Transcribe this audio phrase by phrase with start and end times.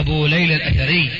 [0.00, 1.10] أبو ليلى الأثري.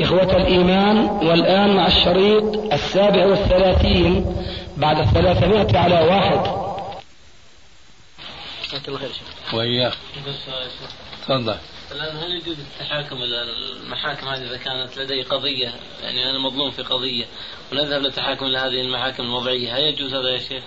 [0.00, 4.36] إخوة الإيمان والآن مع الشريط السابع والثلاثين
[4.76, 6.68] بعد الثلاثمائة على واحد.
[9.52, 9.92] وإياك.
[11.22, 11.56] تفضل.
[11.92, 16.82] الآن هل يجوز التحاكم إلى المحاكم هذه إذا كانت لدي قضية؟ يعني أنا مظلوم في
[16.82, 17.24] قضية
[17.72, 19.76] ونذهب للتحاكم إلى هذه المحاكم الوضعية.
[19.76, 20.62] هل يجوز هذا يا شيخ؟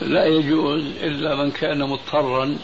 [0.00, 2.58] لا يجوز إلا من كان مضطرا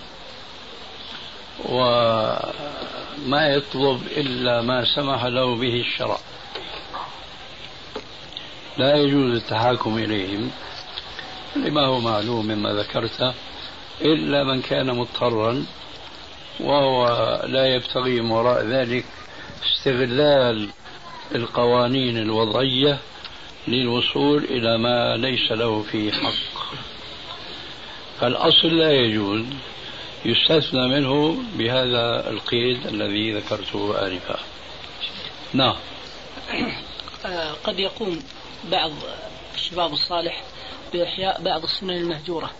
[1.65, 6.19] وما يطلب إلا ما سمح له به الشرع.
[8.79, 10.51] لا يجوز التحاكم إليهم
[11.57, 13.35] لما هو معلوم مما ذكرت
[14.01, 15.67] إلا من كان مضطرا
[16.61, 17.07] وهو
[17.47, 19.05] لا يبتغي من وراء ذلك
[19.65, 20.69] استغلال
[21.35, 22.99] القوانين الوضعية
[23.69, 26.75] للوصول إلى ما ليس له فيه حق.
[28.21, 29.45] فالأصل لا يجوز
[30.25, 34.39] يستثنى منه بهذا القيد الذي ذكرته آنفا.
[35.53, 35.77] نعم.
[37.27, 38.23] آه، قد يقوم
[38.71, 38.93] بعض
[39.55, 40.43] الشباب الصالح
[40.93, 42.51] بإحياء بعض السنن المهجورة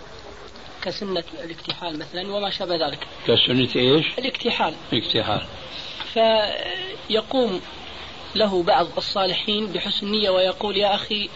[0.83, 3.07] كسنة الاكتحال مثلا وما شابه ذلك.
[3.27, 4.75] كسنة إيش؟ الاكتحال.
[4.93, 5.47] الاكتحال.
[6.13, 7.61] فيقوم
[8.35, 11.29] له بعض الصالحين بحسن نية ويقول يا أخي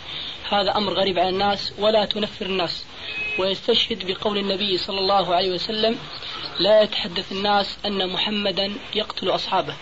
[0.51, 2.85] هذا أمر غريب على الناس ولا تنفر الناس
[3.39, 5.99] ويستشهد بقول النبي صلى الله عليه وسلم
[6.59, 9.75] لا يتحدث الناس أن محمدا يقتل أصحابه.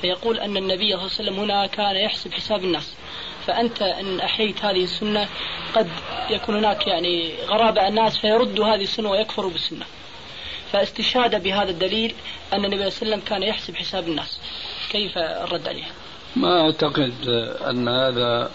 [0.00, 2.94] فيقول أن النبي صلى الله عليه وسلم هنا كان يحسب حساب الناس.
[3.46, 5.28] فأنت إن أحييت هذه السنة
[5.74, 5.90] قد
[6.30, 9.86] يكون هناك يعني غرابة الناس فيردوا هذه السنة ويكفروا بالسنة.
[10.72, 12.14] فاستشهاد بهذا الدليل
[12.52, 14.40] أن النبي صلى الله عليه وسلم كان يحسب حساب الناس.
[14.90, 15.90] كيف الرد عليها
[16.36, 17.28] ما أعتقد
[17.70, 18.50] أن هذا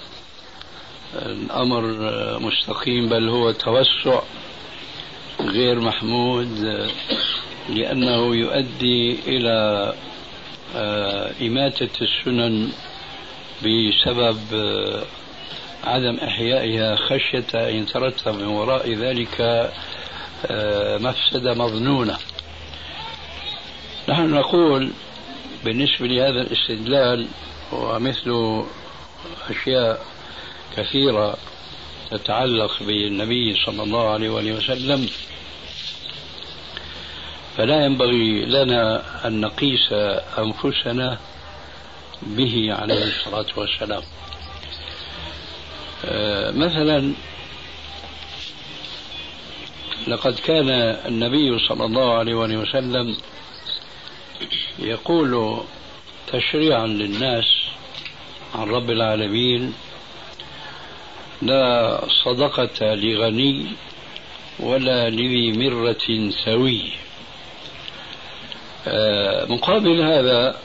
[1.13, 1.83] الأمر
[2.39, 4.19] مستقيم بل هو توسع
[5.39, 6.87] غير محمود
[7.69, 9.93] لأنه يؤدي إلى
[10.75, 12.69] آه، إماتة السنن
[13.61, 15.03] بسبب آه،
[15.83, 19.41] عدم إحيائها خشية أن يترتب من وراء ذلك
[20.45, 22.17] آه، مفسدة مظنونة.
[24.09, 24.91] نحن نقول
[25.65, 27.27] بالنسبة لهذا الاستدلال
[27.71, 28.63] ومثل
[29.49, 30.05] أشياء
[30.77, 31.37] كثيرة
[32.11, 35.09] تتعلق بالنبي صلى الله عليه وسلم.
[37.57, 39.93] فلا ينبغي لنا أن نقيس
[40.37, 41.19] أنفسنا
[42.21, 44.03] به عليه الصلاة والسلام.
[46.05, 47.13] آه، مثلا
[50.07, 50.69] لقد كان
[51.05, 53.17] النبي صلى الله عليه وسلم
[54.79, 55.63] يقول
[56.27, 57.45] تشريعا للناس
[58.55, 59.73] عن رب العالمين
[61.41, 63.65] لا صدقة لغني
[64.59, 66.81] ولا لذي مرة سوي.
[68.87, 70.59] آه، مقابل هذا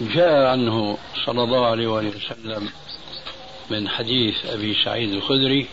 [0.00, 2.68] جاء عنه صلى الله عليه وسلم
[3.70, 5.66] من حديث أبي سعيد الخدري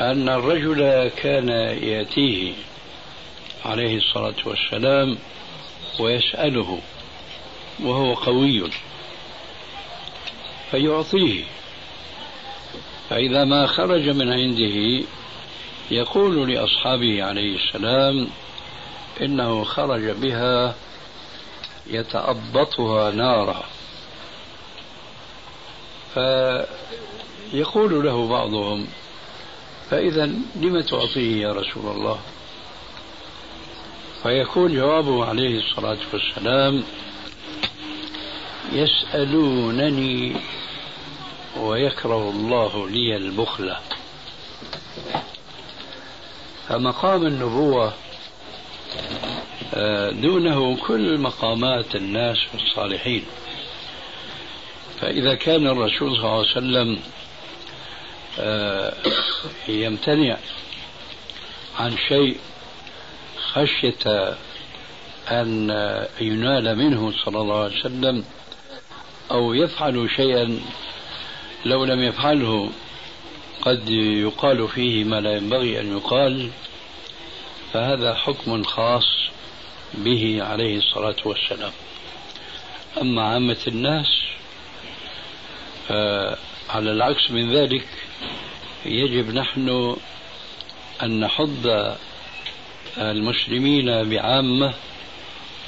[0.00, 1.48] أن الرجل كان
[1.82, 2.52] يأتيه
[3.64, 5.18] عليه الصلاة والسلام
[6.00, 6.78] ويسأله
[7.80, 8.70] وهو قوي.
[10.70, 11.44] فيعطيه
[13.12, 15.06] فإذا ما خرج من عنده
[15.90, 18.28] يقول لأصحابه عليه السلام
[19.22, 20.74] إنه خرج بها
[21.86, 23.64] يتأبطها نارا.
[26.14, 28.86] فيقول له بعضهم
[29.90, 32.18] فإذا لم تعطيه يا رسول الله؟
[34.22, 36.84] فيكون جوابه عليه الصلاة والسلام
[38.72, 40.36] يسألونني
[41.56, 43.76] ويكره الله لي البخل.
[46.68, 47.92] فمقام النبوة
[49.74, 53.24] آه، دونه كل مقامات الناس والصالحين
[55.00, 56.98] فإذا كان الرسول صلى الله عليه وسلم
[58.38, 58.94] آه،
[59.68, 60.36] يمتنع
[61.78, 62.36] عن شيء
[63.52, 64.36] خشية
[65.30, 65.70] أن
[66.20, 68.24] ينال منه صلى الله عليه وسلم
[69.30, 70.60] أو يفعل شيئا
[71.64, 72.70] لو لم يفعله
[73.62, 76.50] قد يقال فيه ما لا ينبغي أن يقال
[77.72, 79.04] فهذا حكم خاص
[79.94, 81.72] به عليه الصلاة والسلام.
[83.00, 84.06] أما عامة الناس
[86.70, 87.86] على العكس من ذلك
[88.86, 89.96] يجب نحن
[91.02, 91.94] أن نحض
[92.98, 94.74] المسلمين بعامة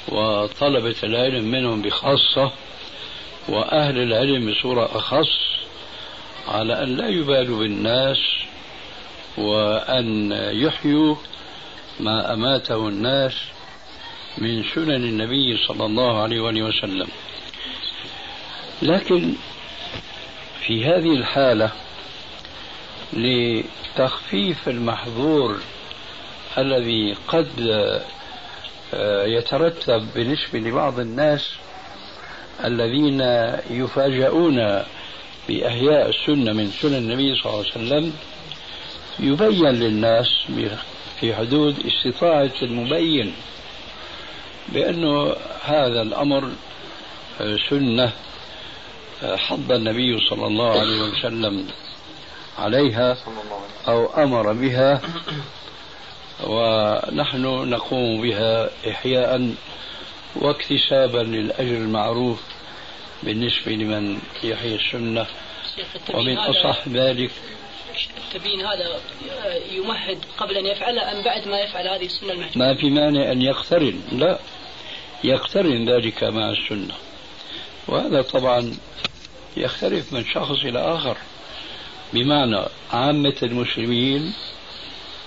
[0.07, 2.51] وطلبة العلم منهم بخاصة
[3.49, 5.55] وأهل العلم بصورة أخص
[6.47, 8.17] على أن لا يبالوا بالناس
[9.37, 11.15] وأن يحيوا
[11.99, 13.33] ما أماته الناس
[14.37, 17.07] من سنن النبي صلى الله عليه وآله وسلم.
[18.81, 19.33] لكن
[20.67, 21.71] في هذه الحالة
[23.13, 25.59] لتخفيف المحظور
[26.57, 27.49] الذي قد
[28.93, 31.49] آه، يترتب بالنسبة لبعض الناس
[32.63, 33.21] الذين
[33.69, 34.83] يفاجؤون
[35.47, 38.13] بإحياء السنة من سنن النبي صلى الله عليه وسلم
[39.19, 40.27] يبين للناس
[41.19, 43.33] في حدود استطاعة المبين
[44.69, 46.51] بأنه هذا الأمر
[47.69, 48.11] سنة
[49.23, 51.67] حض النبي صلى الله عليه وسلم
[52.59, 53.17] عليها
[53.87, 55.01] أو أمر بها
[56.43, 59.53] ونحن نقوم بها إحياء
[60.35, 62.39] واكتسابا للأجر المعروف
[63.23, 65.25] بالنسبة لمن يحيي السنة
[66.13, 67.31] ومن أصح ذلك
[68.17, 68.99] التبيين هذا
[69.71, 73.41] يمهد قبل أن يفعله أم بعد ما يفعل هذه السنة المحجوبة ما في مانع أن
[73.41, 74.39] يقترن لا.
[75.23, 76.93] يقترن ذلك مع السنة.
[77.87, 78.73] وهذا طبعا
[79.57, 81.17] يختلف من شخص إلى آخر.
[82.13, 84.33] بمعنى عامة المسلمين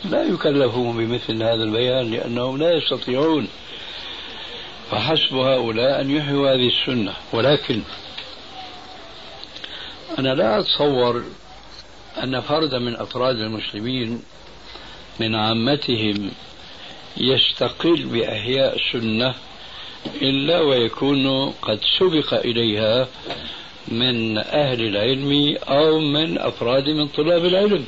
[0.05, 3.49] لا يكلفون بمثل هذا البيان لأنهم لا يستطيعون
[4.91, 7.13] فحسب هؤلاء أن يحيوا هذه السنة.
[7.33, 7.83] ولكن
[10.19, 11.25] أنا لا أتصور
[12.23, 14.23] أن فردا من أفراد المسلمين
[15.21, 16.31] من عامتهم
[17.17, 19.35] يستقل بإحياء السنة
[20.23, 23.09] إلا ويكون قد سبق إليها
[23.89, 27.87] من أهل العلم أو من أفراد من طلاب العلم.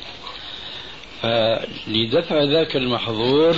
[1.21, 3.55] فلدفع ذاك المحظور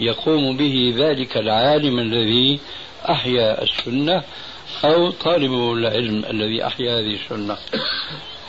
[0.00, 2.60] يقوم به ذلك العالم الذي
[3.10, 4.22] أحيا السنة
[4.84, 7.56] أو طالب العلم الذي أحيا هذه السنة.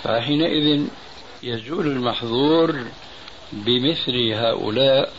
[0.03, 0.87] فحينئذ
[1.43, 2.85] يزول المحظور
[3.53, 5.13] بمثل هؤلاء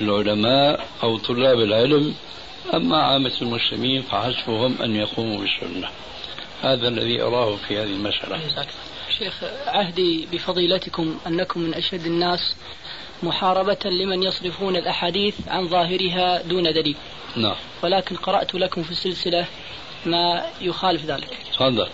[0.00, 2.14] العلماء أو طلاب العلم.
[2.74, 5.88] أما عامة المسلمين فحسبهم أن يقوموا بالسنة.
[6.62, 8.40] هذا الذي أراه في هذه المسألة.
[9.18, 12.54] شيخ عهدي بفضيلتكم أنكم من أشد الناس
[13.22, 16.96] محاربة لمن يصرفون الأحاديث عن ظاهرها دون دليل.
[17.36, 17.56] نعم.
[17.82, 19.46] ولكن قرأت لكم في السلسلة
[20.06, 21.38] ما يخالف ذلك.
[21.52, 21.88] تفضل.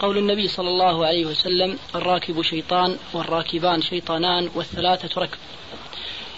[0.00, 5.38] قول النبي صلى الله عليه وسلم الراكب شيطان والراكبان شيطانان والثلاثة ركب.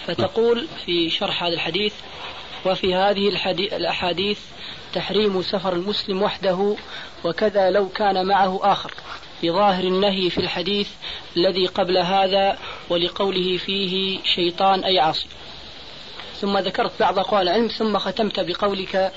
[0.07, 1.95] فتقول في شرح هذا الحديث
[2.67, 3.29] وفي هذه
[3.77, 4.39] الأحاديث
[4.95, 6.77] تحريم سفر المسلم وحده
[7.25, 8.95] وكذا لو كان معه آخر.
[9.43, 10.89] بظاهر النهي في الحديث
[11.37, 12.59] الذي قبل هذا
[12.91, 15.27] ولقوله فيه شيطان أي عاصي
[16.41, 19.13] ثم ذكرت بعض أقوال العلم ثم ختمت بقولك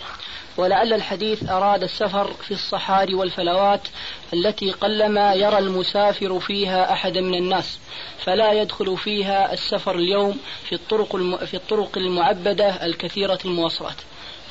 [0.57, 3.87] ولعل الحديث أراد السفر في الصحاري والفلوات
[4.33, 7.79] التي قلما يرى المسافر فيها أحدا من الناس
[8.19, 11.37] فلا يدخل فيها السفر اليوم في الطرق الم...
[11.37, 13.95] في الطرق المعبدة الكثيرة المواصلات.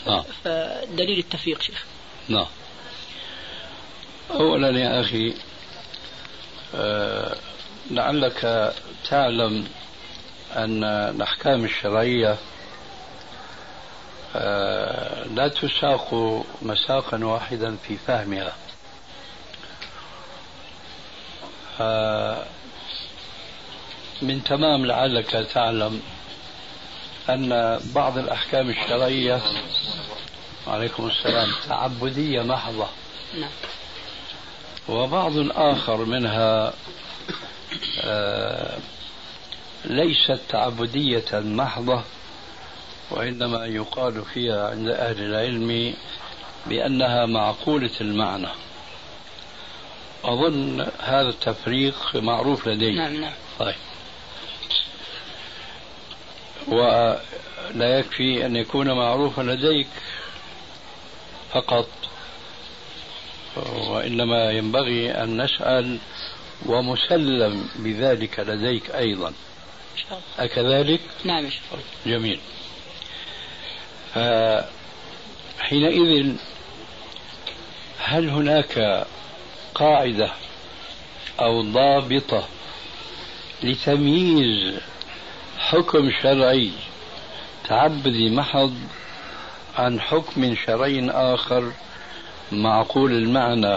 [0.06, 0.22] نعم.
[0.44, 1.84] فدليل التفريق شيخ.
[2.28, 2.46] نعم.
[4.30, 5.34] أولا يا أخي
[6.74, 7.36] أه
[7.90, 8.72] لعلك
[9.10, 9.68] تعلم
[10.56, 12.36] أن الأحكام الشرعية
[14.36, 16.14] أه لا تساق
[16.62, 18.52] مساقا واحدا في فهمها.
[21.80, 22.44] أه
[24.22, 26.02] من تمام لعلك تعلم
[27.30, 29.40] أن بعض الأحكام الشرعية
[30.66, 32.86] عليكم السلام تعبدية محضة.
[33.40, 33.50] نعم.
[34.88, 36.72] وبعض آخر منها آه
[39.84, 42.02] ليست تعبدية محضة
[43.10, 45.94] وإنما يقال فيها عند أهل العلم
[46.66, 48.48] بأنها معقولة المعنى.
[50.24, 52.96] أظن هذا التفريق معروف لديك.
[52.96, 53.32] نعم نعم.
[53.58, 53.74] طيب.
[56.68, 59.88] ولا يكفي أن يكون معروفا لديك
[61.52, 61.88] فقط
[63.88, 65.98] وإنما ينبغي أن نسأل
[66.66, 69.32] ومسلم بذلك لديك أيضا.
[70.38, 71.48] أكذلك؟ نعم
[72.06, 72.40] جميل.
[75.58, 76.36] حينئذ
[77.98, 79.06] هل هناك
[79.74, 80.32] قاعدة
[81.40, 82.48] أو ضابطة
[83.62, 84.80] لتمييز
[85.58, 86.70] حكم شرعي
[87.68, 88.74] تعبدي محض
[89.78, 91.72] عن حكم شرعي آخر
[92.52, 93.76] معقول المعنى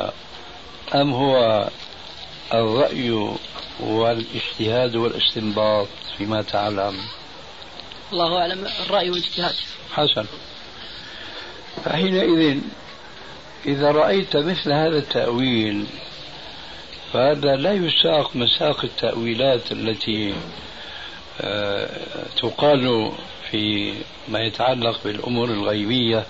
[0.96, 1.68] أم هو
[2.54, 3.36] الرأي
[3.80, 6.98] والاجتهاد والاستنباط فيما تعلم.
[8.14, 9.56] الله أعلم الرأي والاجتهاد.
[9.94, 10.26] حسن.
[11.86, 12.60] فحينئذ
[13.66, 15.86] إذا رأيت مثل هذا التأويل
[17.14, 20.34] فهذا لا يساق مساق التأويلات التي
[21.42, 21.90] آه،
[22.42, 23.12] تقال
[23.52, 23.94] في
[24.28, 26.26] ما يتعلق بالأمور الغيبية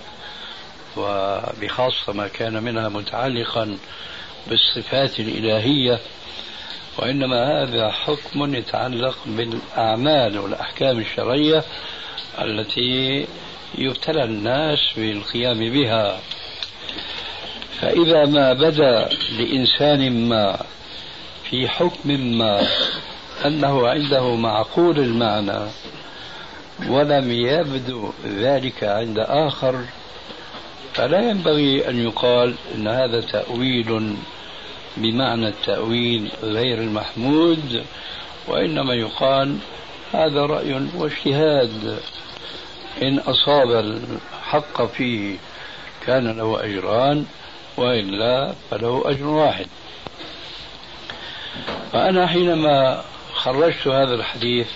[0.96, 3.78] وبخاصة ما كان منها متعلقا
[4.46, 5.98] بالصفات الإلهية
[6.98, 11.64] وإنما هذا حكم يتعلق بالأعمال والأحكام الشرعية
[12.38, 13.26] التي
[13.78, 16.20] يبتلى الناس بالقيام بها.
[17.80, 19.08] فإذا ما بدا
[19.38, 20.56] لإنسان ما
[21.50, 22.66] في حكم ما
[23.44, 25.70] أنه عنده معقول المعنى
[26.88, 29.84] ولم يبدو ذلك عند آخر
[30.94, 34.16] فلا ينبغي أن يقال أن هذا تأويل
[34.96, 37.84] بمعنى التأويل غير المحمود
[38.48, 39.56] وإنما يقال
[40.12, 41.98] هذا رأي واجتهاد.
[43.02, 45.36] إن أصاب الحق فيه
[46.06, 47.26] كان له أجران
[47.76, 49.66] وإلا فله أجر واحد.
[51.92, 54.68] فأنا حينما خرجت هذا الحديث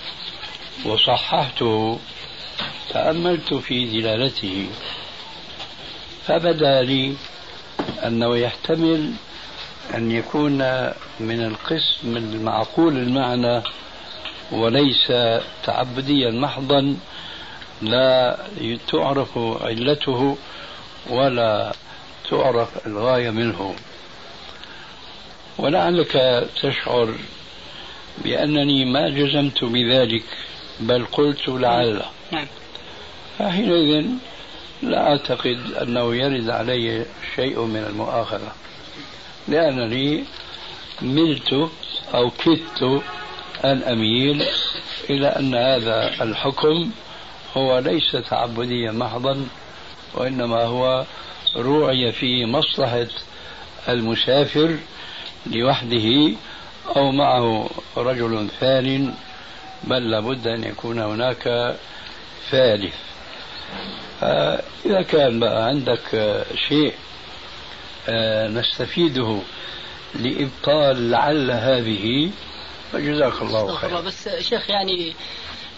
[0.85, 1.99] وصححته
[2.89, 4.67] تأملت في دلالته.
[6.29, 7.13] فبدأ لي
[8.05, 9.11] أنه يحتمل
[9.95, 10.57] أن يكون
[11.19, 13.61] من القسم المعقول المعنى
[14.51, 15.13] وليس
[15.63, 16.95] تعبديا محضا
[17.81, 18.37] لا
[18.91, 20.37] تعرف علته
[21.09, 21.73] ولا
[22.29, 23.75] تعرف الغاية منه.
[25.57, 27.13] ولعلك تشعر
[28.23, 30.23] بأنني ما جزمت بذلك
[30.79, 32.01] بل قلت لعل.
[32.31, 32.47] نعم.
[33.39, 34.05] فحينئذ
[34.81, 37.05] لا أعتقد أنه يرد علي
[37.35, 38.51] شيء من المؤاخذة
[39.47, 40.23] لأنني
[41.01, 41.69] ملت
[42.13, 43.01] أو كدت
[43.65, 44.43] أن أميل
[45.09, 46.91] إلى أن هذا الحكم
[47.57, 49.47] هو ليس تعبديا محضا
[50.13, 51.05] وإنما هو
[51.55, 53.07] روعي في مصلحة
[53.89, 54.77] المسافر
[55.45, 56.31] لوحده
[56.95, 59.13] أو معه رجل ثان
[59.83, 61.75] بل لابد أن يكون هناك
[62.51, 62.95] ثالث.
[64.85, 66.01] إذا كان بقى عندك
[66.67, 66.93] شيء
[68.09, 69.41] آه، نستفيده
[70.15, 72.31] لإبطال لعل هذه
[72.91, 74.01] فجزاك الله خيرا.
[74.01, 75.13] بس شيخ يعني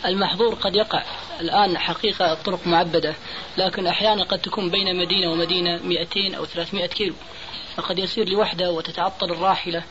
[0.05, 1.03] المحظور قد يقع
[1.41, 3.15] الآن حقيقة الطرق معبدة
[3.57, 7.13] لكن أحيانا قد تكون بين مدينة ومدينة 200 أو 300 كيلو
[7.75, 9.83] فقد يسير لوحدة وتتعطل الراحلة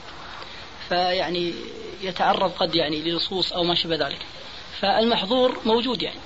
[0.89, 1.55] فيعني
[2.03, 4.19] يتعرض قد يعني للصوص أو ما شابه ذلك.
[4.81, 6.21] فالمحظور موجود يعني.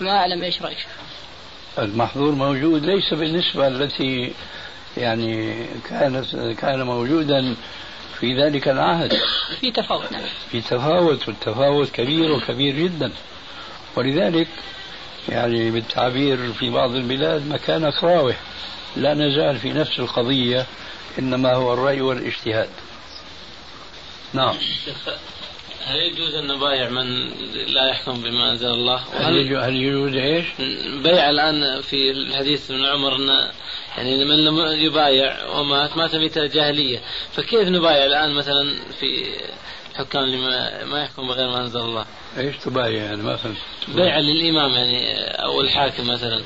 [0.00, 0.86] ما أعلم إيش رأيك
[1.78, 4.32] المحظور موجود ليس بالنسبة التي
[4.96, 7.54] يعني كانت كان موجودا
[8.20, 9.14] في ذلك العهد.
[9.60, 10.08] في تفاوت.
[10.50, 13.12] في تفاوت والتفاوت كبير وكبير جدا.
[13.96, 14.48] ولذلك
[15.28, 18.36] يعني بالتعبير في بعض البلاد مكانك راوح
[18.96, 20.66] لا نزال في نفس القضية
[21.18, 22.68] إنما هو الرأي والاجتهاد.
[24.32, 24.54] نعم.
[25.84, 27.28] هل يجوز أن نبايع من
[27.66, 29.02] لا يحكم بما أنزل الله؟
[29.66, 30.46] هل يجوز إيش؟
[31.02, 33.50] بيع الآن في الحديث من عمر أن
[33.96, 36.98] يعني من لم يبايع ومات مات ميتة جاهلية.
[37.32, 39.24] فكيف نبايع الآن مثلا في
[39.94, 42.06] حكام لما ما يحكم بغير ما أنزل الله؟
[42.38, 43.56] إيش تبايع يعني ما فهمت
[43.88, 46.42] بيع للإمام يعني أو الحاكم مثلا.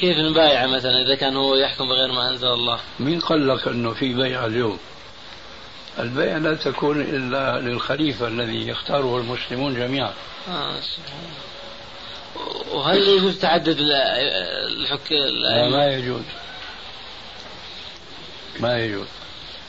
[0.00, 3.94] كيف نبايع مثلا إذا كان هو يحكم بغير ما أنزل الله؟ مين قال لك أنه
[3.94, 4.78] في بيع اليوم؟
[5.98, 10.12] البيع لا تكون إلا للخليفة الذي يختاره المسلمون جميعا.
[10.48, 10.74] آه
[12.72, 16.22] وهل يجوز تعدد الحك لا ما يجوز.
[18.60, 19.06] ما يجوز.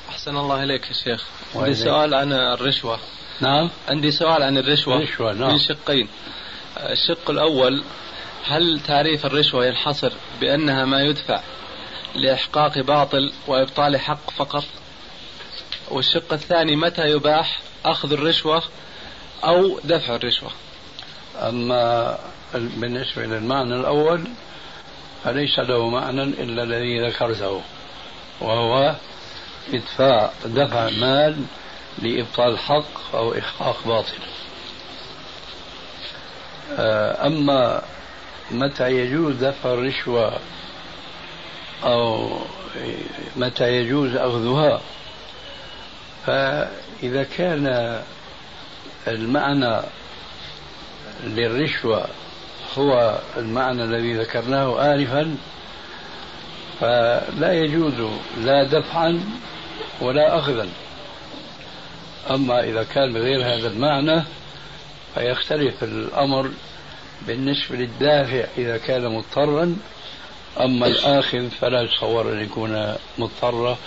[0.09, 1.23] أحسن الله إليك يا شيخ.
[1.55, 2.99] عندي سؤال عن الرشوة.
[3.41, 3.69] نعم.
[3.89, 5.01] عندي سؤال عن الرشوة.
[5.01, 5.57] رشوة نعم.
[5.57, 6.07] في شقين.
[6.77, 7.83] الشق الأول
[8.45, 11.41] هل تعريف الرشوة ينحصر بأنها ما يدفع
[12.15, 14.63] لإحقاق باطل وإبطال حق فقط؟
[15.91, 18.63] والشق الثاني متى يباح؟ أخذ الرشوة
[19.43, 20.51] أو دفع الرشوة.
[21.35, 22.17] أما
[22.53, 24.23] بالنسبة للمعنى الأول
[25.23, 27.61] فليس له معنى إلا الذي ذكرته؟
[28.41, 28.95] وهو
[29.73, 31.45] إدفاع دفع مال
[32.01, 34.17] لإبطال حق أو إحقاق باطل.
[36.79, 37.81] آه، أما
[38.51, 40.39] متى يجوز دفع الرشوة
[41.83, 42.29] أو
[43.35, 44.81] متى يجوز أخذها؟
[46.27, 47.97] فإذا كان
[49.07, 49.81] المعنى
[51.23, 52.05] للرشوة
[52.77, 55.35] هو المعنى الذي ذكرناه آنفا
[56.79, 57.93] فلا يجوز
[58.37, 59.19] لا دفعا
[60.01, 60.67] ولا أخذا.
[62.29, 64.23] أما إذا كان بغير هذا المعنى
[65.15, 66.51] فيختلف الأمر
[67.27, 69.77] بالنسبة للدافع إذا كان مضطرا.
[70.59, 73.77] أما الآخذ فلا يتصور أن يكون مضطرا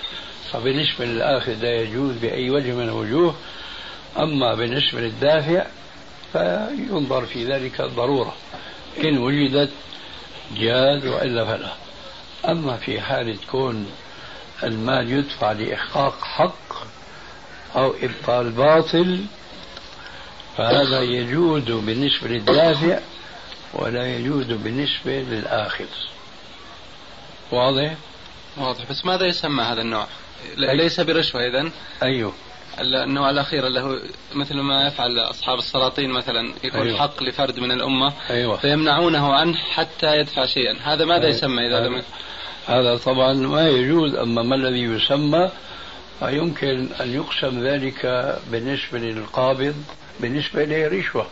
[0.52, 3.34] فبالنسبة للآخذ لا يجوز بأي وجه من الوجوه
[4.18, 5.66] أما بالنسبة للدافع
[6.32, 8.36] فينظر في ذلك الضرورة
[9.04, 9.70] إن وجدت
[10.56, 11.72] جاز وإلا فلا
[12.48, 13.86] أما في حال تكون
[14.62, 16.72] المال يدفع لإحقاق حق
[17.76, 19.24] أو إبطال باطل
[20.56, 22.98] فهذا يجوز بالنسبة للدافع
[23.74, 25.88] ولا يجوز بالنسبة للآخذ
[27.52, 27.94] واضح؟
[28.56, 30.06] واضح بس ماذا يسمى هذا النوع؟
[30.56, 31.70] ليس برشوة إذا
[32.02, 32.32] أيوه
[32.80, 33.98] النوع الأخير اللي هو
[34.34, 36.98] مثل ما يفعل أصحاب السلاطين مثلا يكون أيوه.
[36.98, 38.56] حق لفرد من الأمة أيوه.
[38.56, 41.36] فيمنعونه عنه حتى يدفع شيئا هذا ماذا أيوه.
[41.36, 42.02] يسمى إذا لم
[42.66, 45.50] هذا طبعا ما يجوز أما ما الذي يسمى
[46.20, 48.06] فيمكن أن يقسم ذلك
[48.50, 49.74] بالنسبة للقابض
[50.20, 51.26] بالنسبة إليه رشوة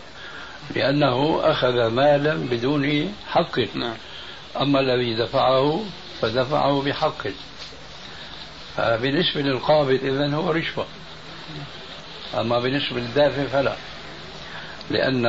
[0.76, 3.96] لأنه أخذ مالا بدون حق نعم.
[4.60, 5.84] أما الذي دفعه
[6.20, 7.26] فدفعه بحق
[8.78, 10.86] فبالنسبة للقابض إذا هو رشوة.
[12.40, 13.76] أما بالنسبة للدافع فلا.
[14.90, 15.26] لأن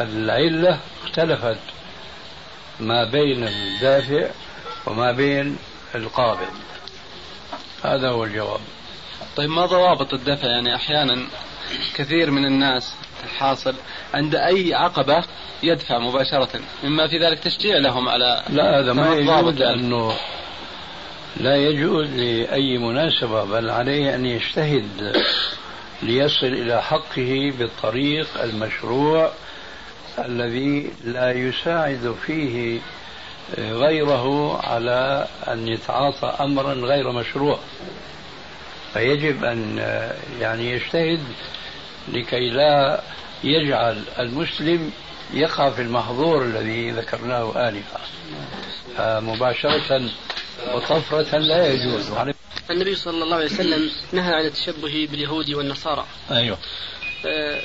[0.00, 1.58] العلة اختلفت
[2.80, 4.28] ما بين الدافع
[4.86, 5.56] وما بين
[5.94, 6.48] القابض
[7.84, 8.60] هذا هو الجواب.
[9.36, 11.22] طيب ما ضوابط الدفع؟ يعني أحيانا
[11.94, 13.74] كثير من الناس الحاصل
[14.14, 15.24] عند أي عقبة
[15.62, 20.12] يدفع مباشرة مما في ذلك تشجيع لهم على لا هذا ما يجوز لأنه
[21.36, 25.16] لا يجوز لأي مناسبة بل عليه أن يجتهد
[26.02, 29.30] ليصل إلى حقه بالطريق المشروع
[30.18, 32.80] الذي لا يساعد فيه
[33.58, 37.58] غيره على أن يتعاطى أمرا غير مشروع.
[38.92, 39.78] فيجب أن
[40.40, 41.20] يعني يجتهد
[42.08, 43.02] لكي لا
[43.44, 44.90] يجعل المسلم
[45.34, 48.00] يقع في المحظور الذي ذكرناه آنفا.
[49.20, 50.10] مباشرة
[50.74, 52.10] وطفرة لا يجوز.
[52.70, 56.06] النبي صلى الله عليه وسلم نهى عن التشبه باليهود والنصارى.
[56.30, 56.58] أيوه.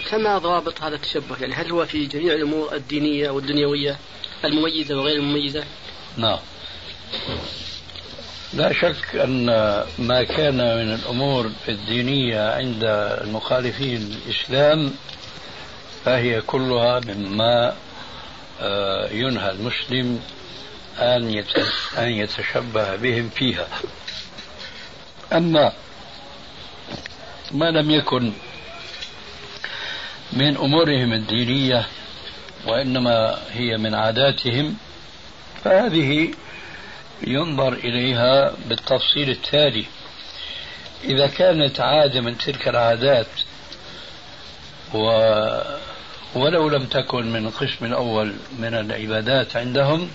[0.06, 3.98] فما ضوابط هذا التشبه؟ يعني هل هو في جميع الأمور الدينية والدنيوية
[4.46, 5.64] المميزة وغير المميزة؟
[6.18, 6.40] نعم.
[8.54, 9.46] لا شك أن
[10.00, 12.84] ما كان من الأمور الدينية عند
[13.24, 14.94] المخالفين الإسلام
[16.06, 17.76] فهي كلها مما
[18.62, 20.20] آه، ينهى المسلم
[21.00, 21.44] أن
[21.98, 23.68] أن يتشبه بهم فيها.
[25.34, 25.72] أما
[27.52, 28.32] ما لم يكن
[30.34, 31.88] من أمورهم الدينية
[32.66, 34.78] وإنما هي من عاداتهم
[35.64, 36.32] فهذه
[37.28, 39.86] ينظر إليها بالتفصيل التالي.
[41.04, 43.28] إذا كانت عادة من تلك العادات
[44.94, 45.08] و
[46.36, 50.10] ولو لم تكن من القسم الأول من العبادات عندهم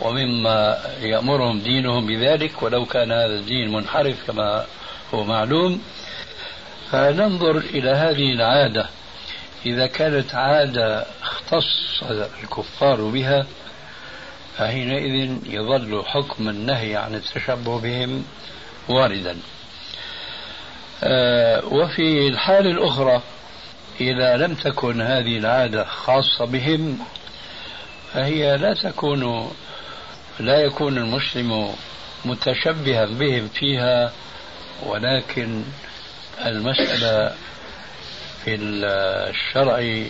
[0.00, 4.66] ومما يأمرهم دينهم بذلك ولو كان هذا الدين منحرف كما
[5.14, 5.82] هو معلوم.
[6.90, 8.88] فننظر إلى هذه العادة.
[9.66, 12.02] إذا كانت عادة اختص
[12.42, 13.46] الكفار بها
[14.56, 18.24] فحينئذ يظل حكم النهي عن التشبه بهم
[18.88, 19.36] واردا.
[21.02, 23.22] آه، وفي الحال الأخرى
[24.00, 26.98] إذا لم تكن هذه العادة خاصة بهم
[28.12, 29.50] فهي لا تكون
[30.40, 31.74] لا يكون المسلم
[32.24, 34.12] متشبها بهم فيها
[34.82, 35.64] ولكن
[36.46, 37.34] المسألة
[38.44, 40.06] في الشرع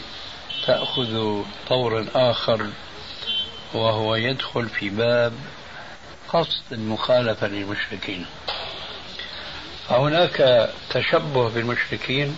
[0.66, 2.66] تأخذ طورا آخر
[3.74, 5.32] وهو يدخل في باب
[6.28, 8.26] قصد المخالفة للمشركين.
[9.88, 12.36] فهناك تشبه بالمشركين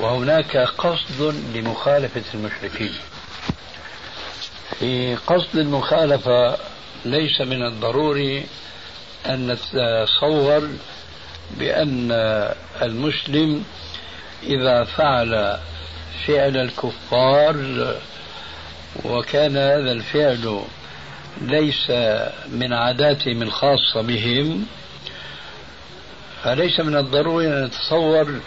[0.00, 2.94] وهناك قصد لمخالفة المشركين.
[4.78, 6.56] في قصد المخالفة
[7.04, 8.46] ليس من الضروري
[9.26, 10.68] أن نتصور
[11.58, 12.08] بأن
[12.82, 13.64] المسلم
[14.42, 15.58] إذا فعل
[16.26, 17.56] فعل الكفار
[19.04, 20.62] وكان هذا الفعل
[21.40, 21.90] ليس
[22.48, 24.66] من عاداتهم الخاصة بهم
[26.44, 28.40] فليس من الضروري أن نتصور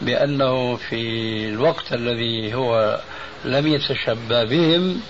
[0.00, 1.00] بأنه في
[1.48, 3.00] الوقت الذي هو
[3.44, 5.00] لم يتشبه بهم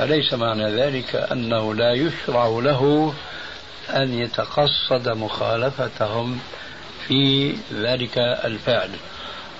[0.00, 3.14] فليس معنى ذلك أنه لا يشرع له
[3.90, 6.40] أن يتقصد مخالفتهم
[7.06, 8.90] في ذلك الفعل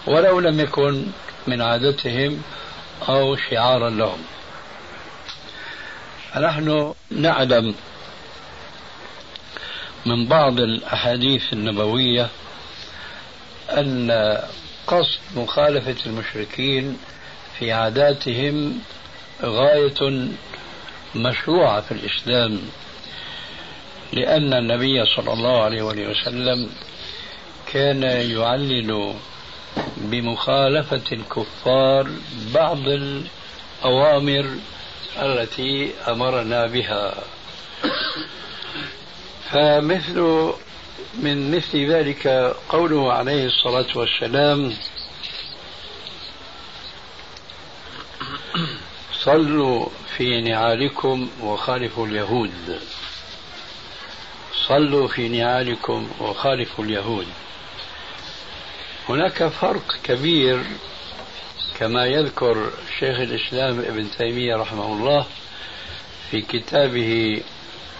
[0.07, 1.07] ولو لم يكن
[1.47, 2.43] من عادتهم
[3.09, 4.19] أو شعارا لهم.
[6.33, 7.75] فنحن نعلم
[10.07, 12.29] من بعض الأحاديث النبوية
[13.71, 14.11] أن
[14.87, 16.99] قصد مخالفة المشركين
[17.59, 18.81] في عاداتهم
[19.43, 20.29] غاية
[21.15, 22.61] مشروعة في الإسلام
[24.13, 26.71] لأن النبي صلى الله عليه وسلم
[27.73, 29.15] كان يعلل
[29.97, 32.07] بمخالفة الكفار
[32.55, 34.51] بعض الأوامر
[35.23, 37.15] التي أمرنا بها.
[39.51, 40.53] فمثل
[41.23, 42.27] من مثل ذلك
[42.69, 44.73] قوله عليه الصلاة والسلام
[49.25, 52.81] صلوا في نعالكم وخالفوا اليهود.
[54.69, 57.27] صلوا في نعالكم وخالفوا اليهود.
[59.09, 60.63] هناك فرق كبير
[61.79, 65.27] كما يذكر شيخ الإسلام ابن تيمية رحمه الله
[66.31, 67.43] في كتابه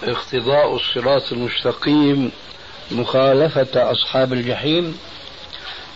[0.03, 2.33] اقتضاء الصراط المستقيم
[2.91, 4.99] مخالفة أصحاب الجحيم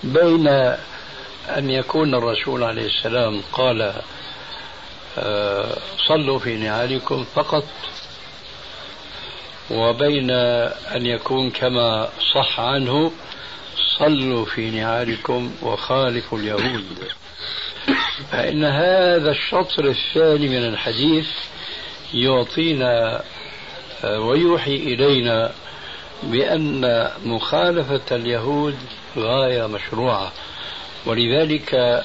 [0.05, 0.49] بين
[1.49, 3.93] أن يكون الرسول عليه السلام قال
[6.09, 7.65] صلوا في نعالكم فقط
[9.71, 10.31] وبين
[10.95, 13.13] أن يكون كما صح عنه
[13.99, 16.85] صلوا في نعالكم وخالفوا اليهود.
[18.33, 21.29] فإن هذا الشطر الثاني من الحديث
[22.15, 23.23] يعطينا
[24.05, 25.53] آه، ويوحي إلينا
[26.23, 28.77] بأن مخالفة اليهود
[29.19, 30.33] غاية مشروعة.
[31.07, 32.03] ولذلك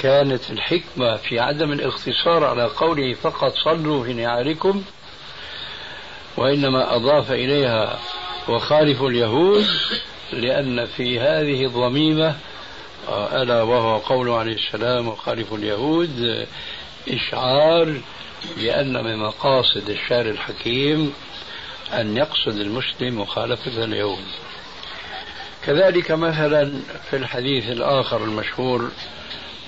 [0.00, 4.82] كانت الحكمة في عدم الاقتصار على قوله فقط صلوا في نعالكم
[6.36, 7.98] وإنما أضاف إليها
[8.48, 9.66] وخالفوا اليهود
[10.32, 12.36] لأن في هذه الضميمة
[13.08, 16.46] ألا وهو قوله عليه السلام وخالفوا اليهود
[17.08, 18.00] إشعار
[18.56, 21.12] بأن من مقاصد الشارع الحكيم
[21.92, 24.24] أن يقصد المسلم مخالفة اليهود.
[25.66, 26.72] كذلك مثلا
[27.10, 28.90] في الحديث الآخر المشهور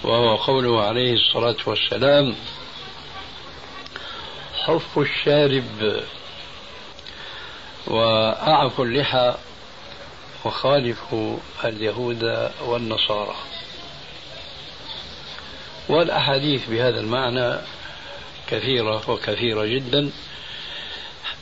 [0.05, 2.35] وهو قوله عليه الصلاة والسلام
[4.65, 6.03] حف الشارب
[7.87, 9.35] وأعف اللحى
[10.45, 13.35] وخالفوا اليهود والنصارى.
[15.89, 17.59] والأحاديث بهذا المعنى
[18.47, 20.11] كثيرة وكثيرة جدا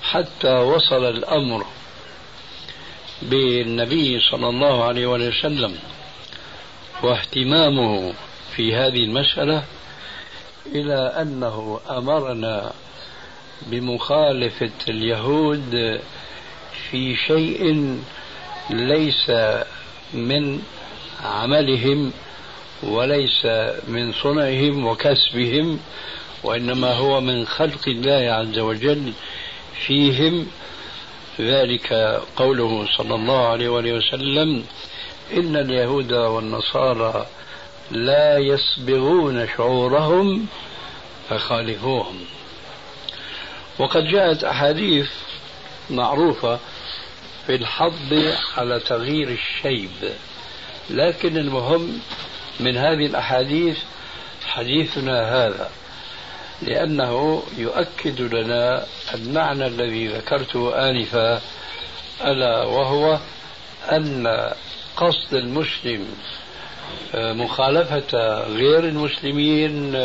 [0.02, 1.66] حتى وصل الأمر
[3.22, 5.78] بالنبي صلى الله عليه وسلم
[7.02, 8.14] واهتمامه
[8.60, 9.64] في هذه المسألة
[10.66, 12.72] إلى أنه أمرنا
[13.66, 16.00] بمخالفة اليهود
[16.90, 17.96] في شيء
[18.70, 19.30] ليس
[20.14, 20.62] من
[21.24, 22.12] عملهم
[22.82, 23.46] وليس
[23.88, 25.80] من صنعهم وكسبهم
[26.44, 29.12] وإنما هو من خلق الله عز وجل
[29.86, 30.46] فيهم.
[31.40, 31.92] ذلك
[32.36, 34.64] قوله صلى الله عليه وسلم
[35.36, 37.26] إن اليهود والنصارى
[37.90, 40.46] لا يسبغون شعورهم
[41.28, 42.24] فخالفوهم.
[43.78, 45.10] وقد جاءت أحاديث
[45.90, 46.58] معروفة
[47.46, 49.90] في الحض على تغيير الشيب
[50.90, 52.00] لكن المهم
[52.60, 53.78] من هذه الأحاديث
[54.46, 55.70] حديثنا هذا
[56.62, 61.40] لأنه يؤكد لنا المعنى الذي ذكرته آنفا
[62.24, 63.18] ألا وهو
[63.92, 64.26] أن
[64.96, 66.06] قصد المسلم
[67.14, 69.96] مخالفة غير المسلمين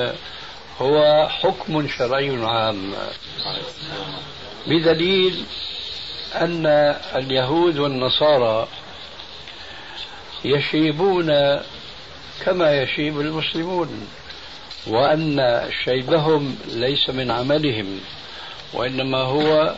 [0.82, 2.94] هو حكم شرعي عام.
[4.68, 5.44] بدليل
[6.36, 6.66] أن
[7.16, 8.68] اليهود والنصارى
[10.46, 11.60] يشيبون
[12.46, 14.08] كما يشيب المسلمون
[14.88, 18.00] وأن شيبهم ليس من عملهم
[18.74, 19.76] وإنما هو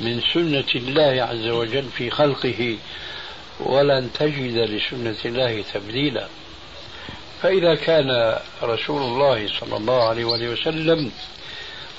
[0.00, 2.78] من سنة الله عز وجل في خلقه
[3.60, 6.28] ولن تجد لسنة الله تبديلا.
[7.44, 11.10] فإذا كان رسول الله صلى الله عليه وسلم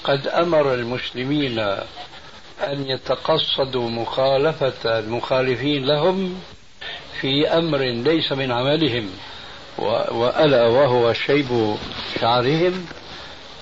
[0.03, 1.59] قد أمر المسلمين
[2.59, 6.41] أن يتقصدوا مخالفة المخالفين لهم
[7.21, 9.09] في أمر ليس من عملهم
[10.11, 11.75] وألا وهو شيب
[12.21, 12.85] شعرهم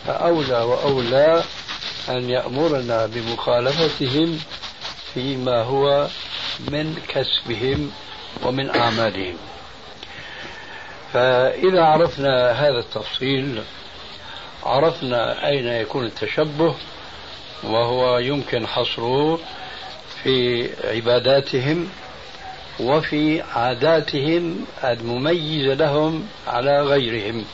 [0.05, 1.43] فأولى وأولى
[2.09, 4.39] أن يأمرنا بمخالفتهم
[5.13, 6.07] فيما هو
[6.71, 7.91] من كسبهم
[8.43, 9.35] ومن أعمالهم.
[11.13, 13.63] فإذا عرفنا هذا التفصيل
[14.63, 16.75] عرفنا أين يكون التشبه
[17.63, 19.39] وهو يمكن حصره
[20.23, 21.89] في عباداتهم
[22.79, 27.45] وفي عاداتهم المميزة لهم على غيرهم.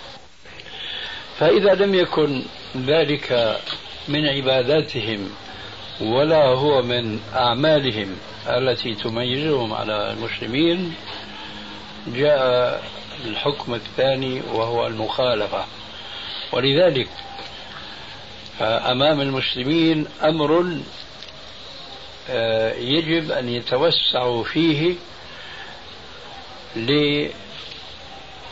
[1.40, 2.44] فإذا لم يكن
[2.78, 3.58] ذلك
[4.08, 5.30] من عباداتهم
[6.02, 8.16] ولا هو من أعمالهم
[8.48, 10.94] التي تميزهم على المسلمين
[12.08, 12.82] جاء
[13.26, 15.66] الحكم الثاني وهو المخالفة.
[16.52, 17.10] ولذلك
[18.62, 20.78] أمام المسلمين أمر
[22.30, 24.96] آه، يجب أن يتوسعوا فيه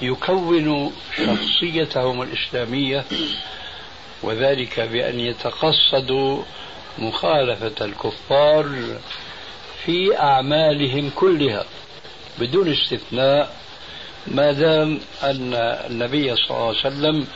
[0.02, 3.06] ليكونوا شخصيتهم الإسلامية
[4.24, 6.44] وذلك بأن يتقصدوا
[6.98, 8.76] مخالفة الكفار
[9.86, 11.66] في أعمالهم كلها
[12.40, 13.56] بدون استثناء
[14.28, 15.54] ما دام أن
[15.90, 17.28] النبي صلى الله عليه وسلم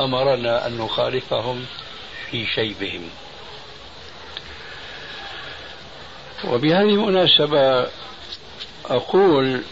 [0.00, 1.66] أمرنا أن نخالفهم
[2.30, 3.10] في شيبهم.
[6.44, 7.86] وبهذه المناسبة
[8.84, 9.62] أقول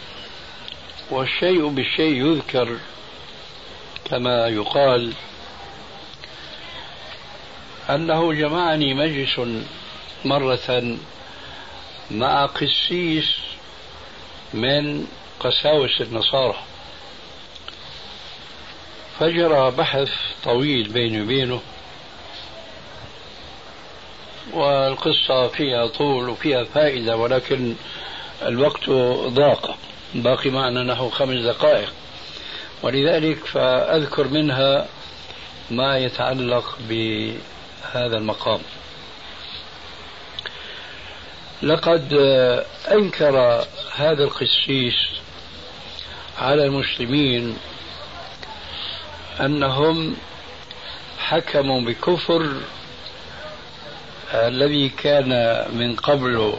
[1.10, 2.76] والشيء بالشيء يذكر
[4.04, 5.12] كما يقال
[7.90, 9.40] أنه جمعني مجلس
[10.24, 10.96] مرة
[12.10, 13.36] مع قسيس
[14.54, 15.06] من
[15.40, 16.56] قساوس النصارى
[19.20, 20.10] فجرى بحث
[20.44, 21.60] طويل بيني وبينه
[24.52, 27.74] والقصة فيها طول وفيها فائدة ولكن
[28.42, 28.90] الوقت
[29.26, 29.76] ضاق.
[30.14, 31.92] باقي معنا نحو خمس دقائق.
[32.82, 34.86] ولذلك فأذكر منها
[35.70, 38.60] ما يتعلق بهذا المقام.
[41.62, 42.12] لقد
[42.92, 43.64] أنكر
[43.96, 44.94] هذا القسيس
[46.38, 47.56] على المسلمين
[49.40, 50.16] أنهم
[51.18, 52.52] حكموا بكفر
[54.34, 56.54] الذي كان من قبل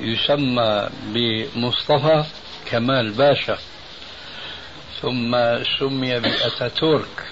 [0.00, 2.24] يسمى بمصطفى
[2.70, 3.58] كمال باشا
[5.02, 5.36] ثم
[5.78, 7.26] سمي بأتاتورك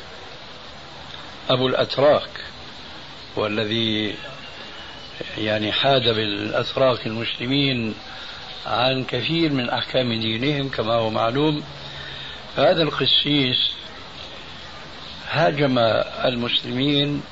[1.51, 2.31] أبو الأتراك
[3.37, 4.15] والذي
[5.39, 7.95] يعني حاد بالأتراك المسلمين
[8.67, 11.63] عن كثير من أحكام دينهم كما هو معلوم.
[12.57, 13.73] هذا القسيس
[15.31, 15.79] هاجم
[16.25, 17.23] المسلمين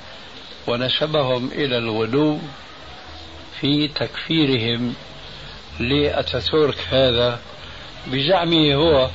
[0.66, 2.38] ونسبهم إلى الغلو
[3.60, 4.94] في تكفيرهم
[5.80, 7.38] لأتاتورك هذا.
[8.06, 9.10] بزعمه هو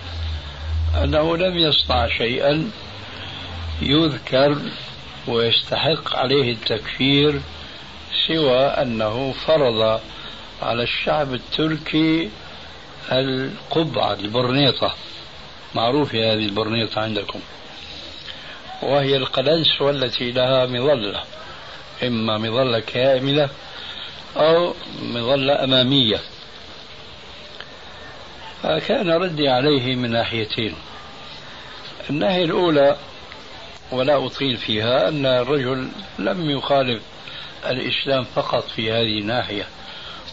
[1.04, 2.72] أنه لم يصنع شيئا
[3.82, 4.58] يذكر
[5.28, 7.42] ويستحق عليه التكفير
[8.28, 10.00] سوى أنه فرض
[10.66, 12.30] على الشعب التركي
[13.12, 14.96] القبعة البرنيطة.
[15.76, 17.40] معروفة هذه البرنيطة عندكم.
[18.82, 21.24] وهي القلنس والتي لها مظلة.
[22.04, 23.50] إما مظلة كاملة
[24.38, 26.20] أو مظلة أمامية.
[28.64, 30.76] فكان ردي عليه من ناحيتين.
[32.10, 32.98] الناحية الأولى
[33.92, 37.04] ولا أطيل فيها أن الرجل لم يخالف
[37.66, 39.68] الإسلام فقط في هذه الناحية.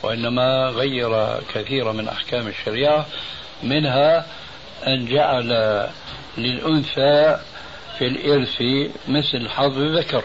[0.03, 3.07] وإنما غير كثيرا من أحكام الشريعة
[3.63, 4.27] منها
[4.87, 5.49] أن جعل
[6.39, 7.39] للأنثى
[7.99, 8.63] في الإرث
[9.09, 10.25] مثل حظ الذكر.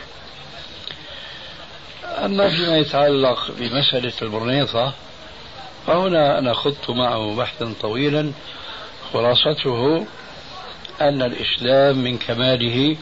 [2.26, 4.94] أما فيما يتعلق بمسألة البرنيطة
[5.88, 8.32] فهنا أنا خضت معه بحثا طويلا
[9.13, 10.08] خلاصته
[11.02, 12.98] أن الإسلام من كماله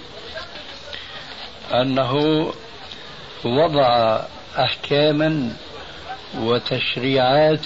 [1.72, 2.14] أنه
[3.46, 4.20] وضع
[4.58, 5.56] أحكاما
[6.40, 7.66] وتشريعات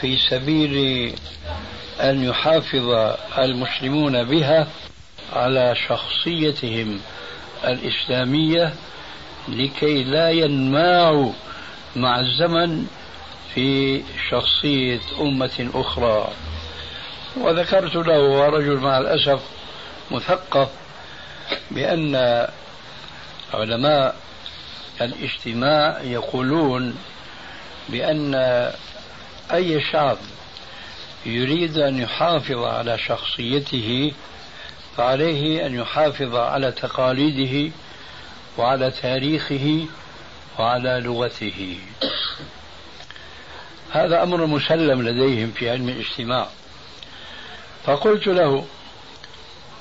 [0.00, 1.14] في سبيل
[2.00, 4.66] أن يحافظ المسلمون بها
[5.32, 7.00] على شخصيتهم
[7.64, 8.74] الإسلامية
[9.48, 11.32] لكي لا ينماعوا
[11.96, 12.86] مع الزمن
[13.54, 16.28] في شخصية أمة أخرى.
[17.36, 19.40] وذكرت له رجل مع الأسف
[20.10, 20.68] مثقف
[21.70, 22.46] بأن
[23.54, 24.16] علماء
[25.00, 26.96] الاجتماع يقولون
[27.88, 28.34] بأن
[29.52, 30.16] أي شعب
[31.26, 34.12] يريد أن يحافظ على شخصيته
[34.96, 37.72] فعليه أن يحافظ على تقاليده
[38.58, 39.86] وعلى تاريخه
[40.58, 41.78] وعلى لغته.
[43.92, 46.48] هذا أمر مسلم لديهم في علم الاجتماع.
[47.84, 48.66] فقلت له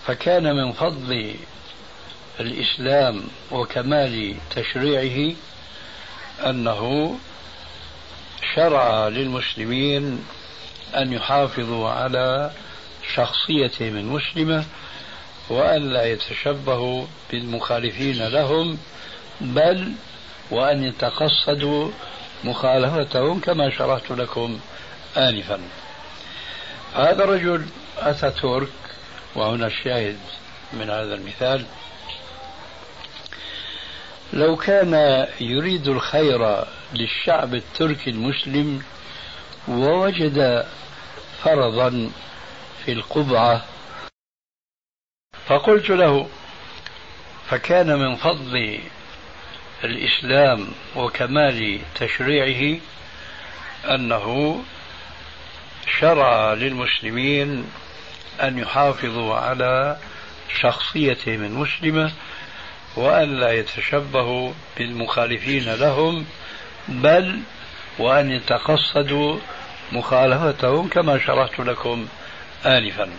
[0.08, 1.36] فكان من فضل
[2.40, 5.36] الإسلام وكمال تشريعه
[6.46, 7.16] أنه
[8.56, 10.26] شرع للمسلمين
[10.96, 12.52] أن يحافظوا على
[13.16, 14.66] شخصيتهم المسلمة
[15.50, 18.78] وأن لا يتشبهوا بالمخالفين لهم
[19.42, 19.92] بل
[20.52, 21.92] وأن يتقصدوا
[22.44, 24.60] مخالفتهم كما شرحت لكم
[25.18, 25.60] آنفا.
[26.96, 27.66] هذا الرجل
[27.98, 28.70] أتاتورك
[29.36, 30.18] وهنا الشاهد
[30.74, 31.66] من هذا المثال.
[34.34, 38.84] لو كان يريد الخير للشعب التركي المسلم
[39.68, 40.66] ووجد
[41.44, 42.12] فرضا
[42.86, 43.66] في القبعة
[45.46, 46.30] فقلت له
[47.50, 48.80] فكان من فضل
[49.84, 52.80] الإسلام وكمال تشريعه
[53.86, 54.60] أنه
[56.00, 57.72] شرع للمسلمين
[58.42, 59.98] أن يحافظوا على
[60.62, 62.12] شخصيتهم المسلمة
[62.96, 66.26] وأن لا يتشبهوا بالمخالفين لهم
[66.88, 67.40] بل
[68.00, 69.40] وأن يتقصدوا
[69.92, 72.08] مخالفتهم كما شرحت لكم
[72.66, 73.10] آنفا.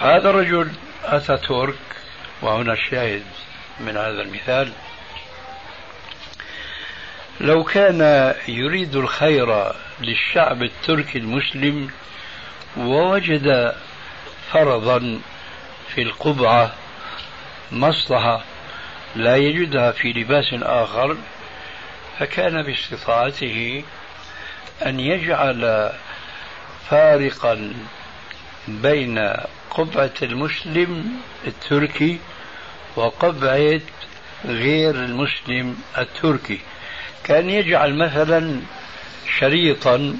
[0.00, 0.70] هذا الرجل
[1.04, 1.74] أتى ترك
[2.42, 3.22] وهنا الشاهد
[3.80, 4.72] من هذا المثال.
[7.40, 11.90] لو كان يريد الخير للشعب التركي المسلم
[12.76, 13.74] ووجد
[14.52, 15.20] فرضا
[15.94, 16.74] في القبعة
[17.72, 18.44] مصلحة
[19.16, 21.16] لا يجدها في لباس آخر
[22.18, 23.84] فكان باستطاعته
[24.86, 25.92] أن يجعل
[26.90, 27.72] فارقا
[28.68, 29.18] بين
[29.70, 31.12] قبعة المسلم
[31.46, 32.18] التركي
[32.96, 33.80] وقبعة
[34.44, 36.60] غير المسلم التركي.
[37.24, 38.60] كان يجعل مثلا
[39.38, 40.16] شريطا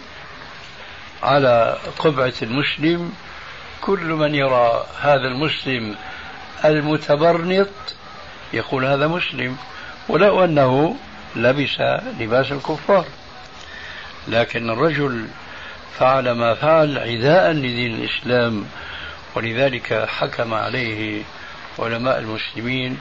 [1.22, 3.12] على قبعة المسلم
[3.80, 5.96] كل من يرى هذا المسلم
[6.64, 7.68] المتبرنط.
[8.52, 9.56] يقول هذا مسلم
[10.08, 10.96] ولو أنه
[11.36, 11.80] لبس
[12.20, 13.04] لباس الكفار.
[14.28, 15.26] لكن الرجل
[15.98, 18.66] فعل ما فعل عداء لدين الإسلام
[19.34, 21.22] ولذلك حكم عليه
[21.78, 22.98] علماء المسلمين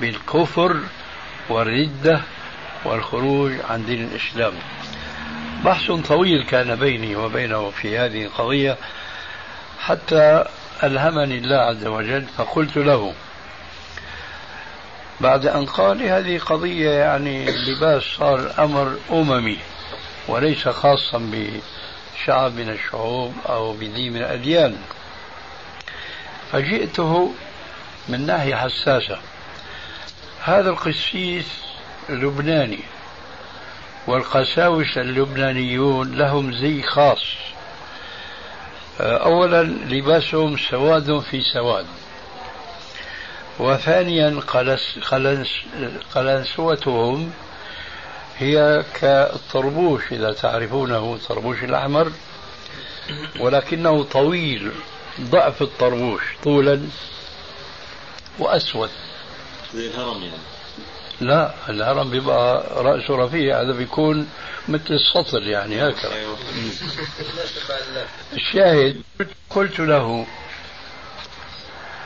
[0.00, 0.80] بالكفر
[1.48, 2.20] والردة
[2.84, 4.52] والخروج عن دين الإسلام.
[5.64, 8.76] بحث طويل كان بيني وبينه في هذه القضية
[9.80, 10.44] حتى
[10.84, 13.14] ألهمني الله عز وجل فقلت له.
[15.20, 19.58] بعد أن قال هذه قضية يعني اللباس صار أمر أممي
[20.28, 24.76] وليس خاصا بشعب من الشعوب أو بدين من الأديان.
[26.52, 27.34] فجئته
[28.08, 29.18] من ناحية حساسة.
[30.44, 31.46] هذا القسيس
[32.08, 32.80] لبناني
[34.06, 37.24] والقساوسة اللبنانيون لهم زي خاص.
[39.00, 41.86] أولا لباسهم سواد في سواد.
[43.58, 44.40] وثانيا
[46.14, 47.32] قلنسوتهم
[48.38, 52.12] هي كالطربوش إذا تعرفونه الطربوش الأحمر.
[53.40, 54.72] ولكنه طويل
[55.20, 56.88] ضعف الطربوش طولا
[58.38, 58.90] وأسود.
[59.74, 60.51] زي الهرم يعني.
[61.22, 64.28] لا الهرم بيبقى رأسه رفيع هذا بيكون
[64.68, 66.12] مثل السطر يعني هكذا.
[68.32, 69.02] الشاهد
[69.50, 70.26] قلت له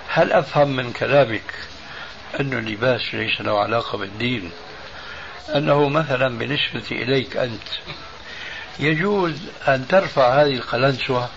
[0.09, 1.55] هل أفهم من كلامك
[2.41, 4.51] أن اللباس ليس له علاقة بالدين
[5.55, 7.69] أنه مثلا بالنسبة إليك أنت
[8.79, 9.35] يجوز
[9.69, 11.29] أن ترفع هذه القلنسوة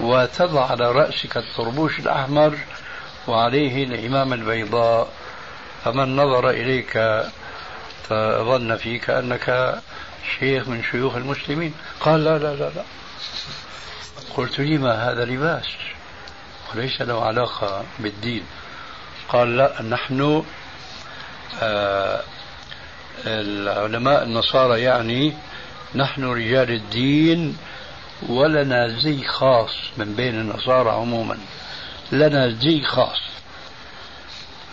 [0.00, 2.58] وتضع على رأسك الطربوش الأحمر
[3.28, 5.08] وعليه العمامة البيضاء
[5.84, 7.22] فمن نظر إليك
[8.08, 9.78] فظن فيك أنك
[10.38, 11.74] شيخ من شيوخ المسلمين.
[12.00, 12.84] قال لا لا لا لا.
[14.36, 15.66] قلت لما هذا لباس؟
[16.74, 18.42] وليس له علاقة بالدين.
[19.28, 20.44] قال لا نحن
[21.62, 22.20] آه
[23.26, 25.34] العلماء النصارى يعني
[25.94, 27.56] نحن رجال الدين
[28.28, 31.38] ولنا زي خاص من بين النصارى عموما.
[32.12, 33.29] لنا زي خاص.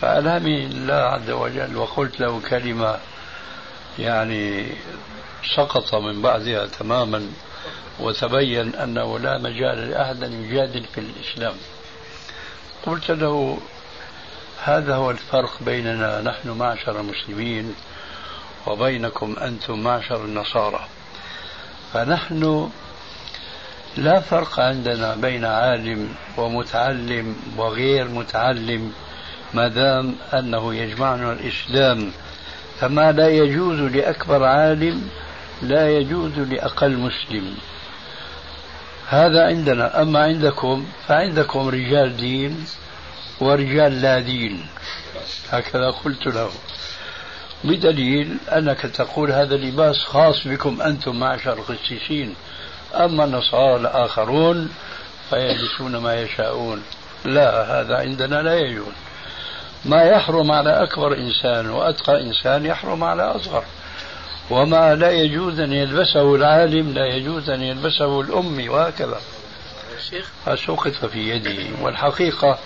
[0.00, 2.98] فألهمني الله عز وجل وقلت له كلمة
[3.98, 4.66] يعني
[5.56, 7.30] سقط من بعدها تماما
[8.00, 11.54] وتبين أنه لا مجال لأحد أن يجادل في الإسلام.
[12.86, 13.58] قلت له
[14.64, 17.74] هذا هو الفرق بيننا نحن معشر المسلمين
[18.66, 20.88] وبينكم أنتم معشر النصارى.
[21.92, 22.70] فنحن
[23.96, 28.92] لا فرق عندنا بين عالم ومتعلم وغير متعلم.
[29.54, 32.12] ما دام أنه يجمعنا الإسلام
[32.80, 35.08] فما لا يجوز لأكبر عالم
[35.62, 37.54] لا يجوز لأقل مسلم.
[39.08, 40.02] هذا عندنا.
[40.02, 42.66] أما عندكم فعندكم رجال دين
[43.40, 44.66] ورجال لا دين.
[45.50, 46.50] هكذا قلت له.
[47.64, 52.34] بدليل أنك تقول هذا لباس خاص بكم أنتم معشر القسيسين.
[52.94, 54.68] أما النصارى الآخرون
[55.30, 56.82] فيلبسون ما يشاءون.
[57.24, 59.07] لا هذا عندنا لا يجوز.
[59.84, 63.64] ما يحرم على أكبر إنسان وأتقى إنسان يحرم على أصغر.
[64.50, 69.20] وما لا يجوز أن يلبسه العالم لا يجوز أن يلبسه الأمي وهكذا.
[70.46, 71.70] فسقط في يدي.
[71.82, 72.58] والحقيقة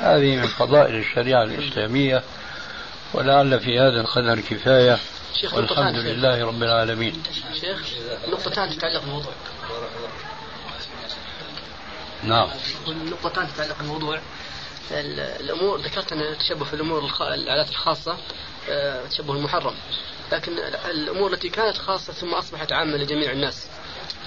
[0.00, 2.22] هذه من فضائل الشريعة الإسلامية
[3.14, 4.98] ولعل في هذا القدر كفاية.
[5.40, 5.94] شيخ والحمد.
[5.94, 7.22] لله رب العالمين.
[7.60, 7.78] شيخ
[8.28, 9.32] نقطتان تتعلق بالموضوع.
[12.24, 12.48] نعم.
[12.88, 14.14] نقطتان تتعلق بالموضوع.
[14.14, 14.20] ال-
[14.90, 17.22] الأمور ذكرت أن التشبه في الأمور الخ...
[17.22, 18.16] العادات الخاصة
[18.70, 19.74] آه، تشبه المحرم
[20.32, 23.66] لكن ال- الأمور التي كانت خاصة ثم أصبحت عامة لجميع الناس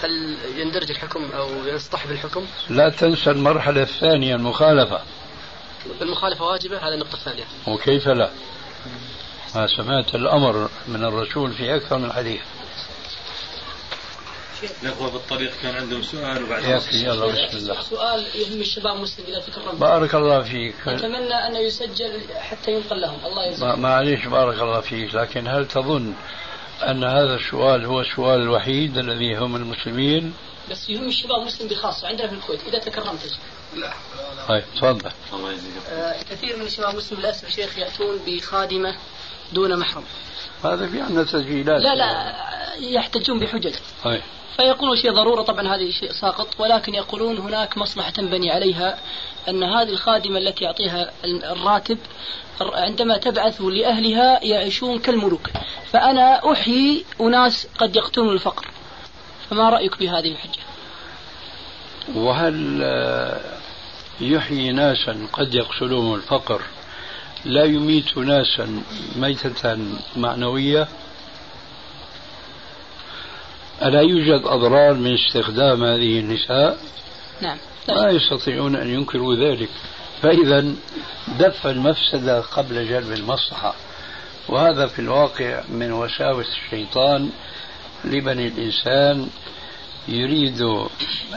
[0.04, 5.02] هل يندرج الحكم أو يصطحب الحكم؟ لا تنسى المرحلة الثانية المخالفة
[6.02, 7.44] المخالفة واجبة هذه النقطة الثانية.
[7.68, 8.32] وكيف لا
[9.56, 12.42] ما سمعت الأمر من الرسول في أكثر من حديث
[14.84, 17.82] الأخوة بالطريق كان عندهم سؤال وبعد يكفي يلا بسم الله.
[17.82, 20.76] سؤال يهم الشباب المسلم إذا تكرم بارك الله فيك.
[20.88, 23.20] أتمنى أن يسجل حتى ينقل لهم.
[23.26, 26.14] الله ما- يجزاك معليش بارك الله فيك لكن هل تظن
[26.84, 30.34] أن هذا السؤال هو السؤال الوحيد الذي يهم المسلمين؟
[30.72, 32.60] بس يهم الشباب المسلم بخاصة عندنا في الكويت.
[32.68, 33.24] إذا تكرمت.
[33.24, 33.38] يا شيخ.
[34.48, 35.12] طيب تفضل.
[35.34, 38.96] الله يجزيك آه، كثير من الشباب المسلم للأسف يا شيخ يأتون بخادمة
[39.54, 40.04] دون محرم.
[40.64, 42.34] هذا في عندنا تسجيلات لا لا
[42.80, 43.74] يحتجون بحجج.
[44.58, 48.98] فيقولون شيء ضرورة طبعا هذه شيء ساقط ولكن يقولون هناك مصلحة تنبني عليها
[49.50, 51.98] أن هذه الخادمة التي يعطيها الراتب
[52.62, 55.50] عندما تبعث لأهلها يعيشون كالملوك.
[55.92, 58.68] فأنا أحيي أناس قد يقتلون الفقر.
[59.50, 60.62] فما رأيك بهذه الحجة؟
[62.16, 63.40] وهل آه،
[64.22, 66.62] يحيي ناسا قد يقتلهم الفقر؟
[67.46, 68.84] لا يميت ناسا
[69.16, 69.78] ميتة
[70.16, 70.88] معنوية.
[73.82, 76.78] ألا يوجد أضرار من استخدام هذه النساء؟
[77.42, 77.58] نعم.
[77.90, 79.70] ما يستطيعون أن ينكروا ذلك.
[80.22, 80.74] فإذا
[81.40, 83.76] دفع المفسدة قبل جلب المصلحة
[84.50, 87.30] وهذا في الواقع من وساوس الشيطان
[88.06, 89.30] لبني الإنسان
[90.08, 90.62] يريد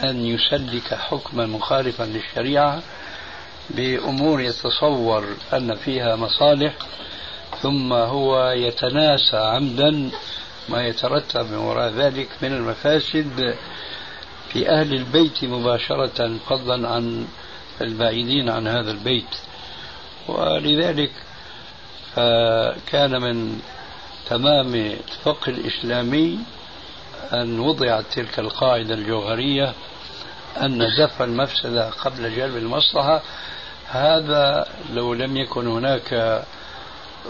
[0.05, 2.83] أن يسلك حكما مخالفا للشريعة
[3.71, 6.75] بأمور يتصور أن فيها مصالح
[7.63, 10.11] ثم هو يتناسى عمدا
[10.69, 13.55] ما يترتب من وراء ذلك من المفاسد
[14.49, 17.27] في أهل البيت مباشرة فضلا عن
[17.81, 19.35] البعيدين عن هذا البيت.
[20.29, 21.11] ولذلك
[22.15, 23.61] فكان من
[24.31, 26.39] تمام الفقه الإسلامي
[27.33, 29.73] أن وضعت تلك القاعدة الجوهرية
[30.61, 33.23] أن دفع المفسدة قبل جلب المصلحة
[33.95, 36.43] هذا لو لم يكن هناك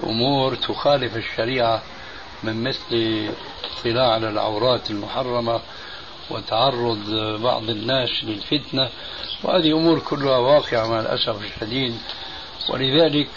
[0.04, 1.82] أمور تخالف الشريعة
[2.42, 3.28] من مثل
[3.64, 5.60] اطلاع على العورات المحرمة
[6.30, 6.98] وتعرض
[7.42, 8.88] بعض الناس للفتنة
[9.42, 11.98] وهذه أمور كلها واقعة مع الأسف الشديد.
[12.70, 13.28] ولذلك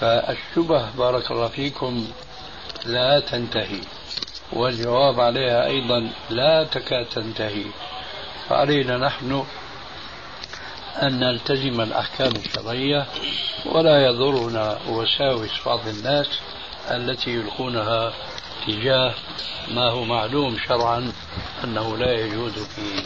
[0.00, 2.08] فالشبه بارك الله فيكم
[2.86, 3.80] لا تنتهي
[4.52, 7.64] والجواب عليها أيضا لا تكاد تنتهي.
[8.48, 9.44] فعلينا نحن
[11.02, 13.06] أن نلتزم الأحكام الشرعية
[13.66, 16.26] ولا يضرنا وساوس بعض الناس
[16.90, 18.12] التي يلقونها
[18.66, 19.14] تجاه
[19.70, 21.12] ما هو معلوم شرعا
[21.64, 23.02] أنه لا يجوز فيه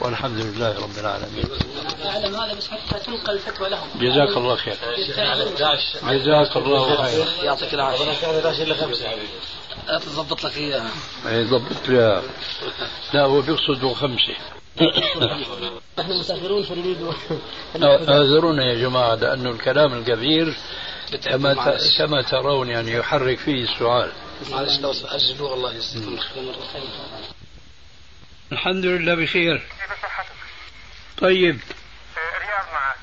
[0.00, 1.44] والحمد لله رب العالمين.
[2.04, 4.76] أعلم هذا بس حتى تنقل الفتوى لهم جزاك الله خير.
[6.02, 7.26] جزاك الله خير.
[7.42, 8.04] يعطيك العافية.
[9.98, 10.90] تضبط لك إياها.
[11.26, 12.22] إيه، ضبط لها
[13.14, 14.34] لا هو بيقصد خمسة.
[15.98, 17.14] نحن مسافرون فنريد
[17.82, 20.54] اعذرونا يا جماعة لأنه الكلام الكثير
[21.24, 24.12] كما كما ترون يعني يحرك فيه السؤال.
[24.50, 26.18] معلش لو اجلوه الله يجزيكم
[28.52, 29.62] الحمد لله بخير.
[31.18, 31.60] طيب.
[32.16, 32.96] رياض معك.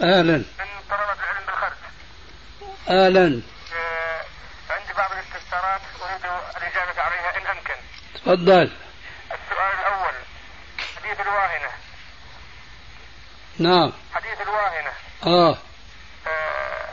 [0.00, 0.36] أهلا.
[0.36, 0.44] من
[0.90, 1.78] طلبة العلم بالخرج.
[2.88, 3.40] أهلا.
[3.74, 4.20] آه،
[4.70, 6.24] عندي بعض الاستفسارات أريد
[6.56, 7.74] الإجابة عليها إن أمكن.
[8.14, 8.70] تفضل.
[9.32, 9.91] السؤال الأول
[11.12, 11.70] حديث الواهنة.
[13.58, 13.92] نعم.
[14.14, 14.92] حديث الواهنة.
[15.26, 15.58] آه.
[16.26, 16.88] آه،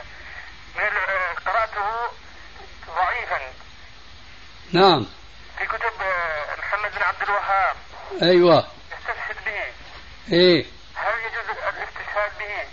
[0.76, 2.12] من آه، قرأته
[2.86, 3.38] ضعيفا.
[4.72, 5.06] نعم.
[5.58, 7.76] في كتب آه، محمد بن عبد الوهاب.
[8.22, 8.66] أيوة.
[8.92, 9.64] يستشهد به.
[10.36, 10.64] إيه.
[10.94, 12.64] هل يجوز الاستشهاد به؟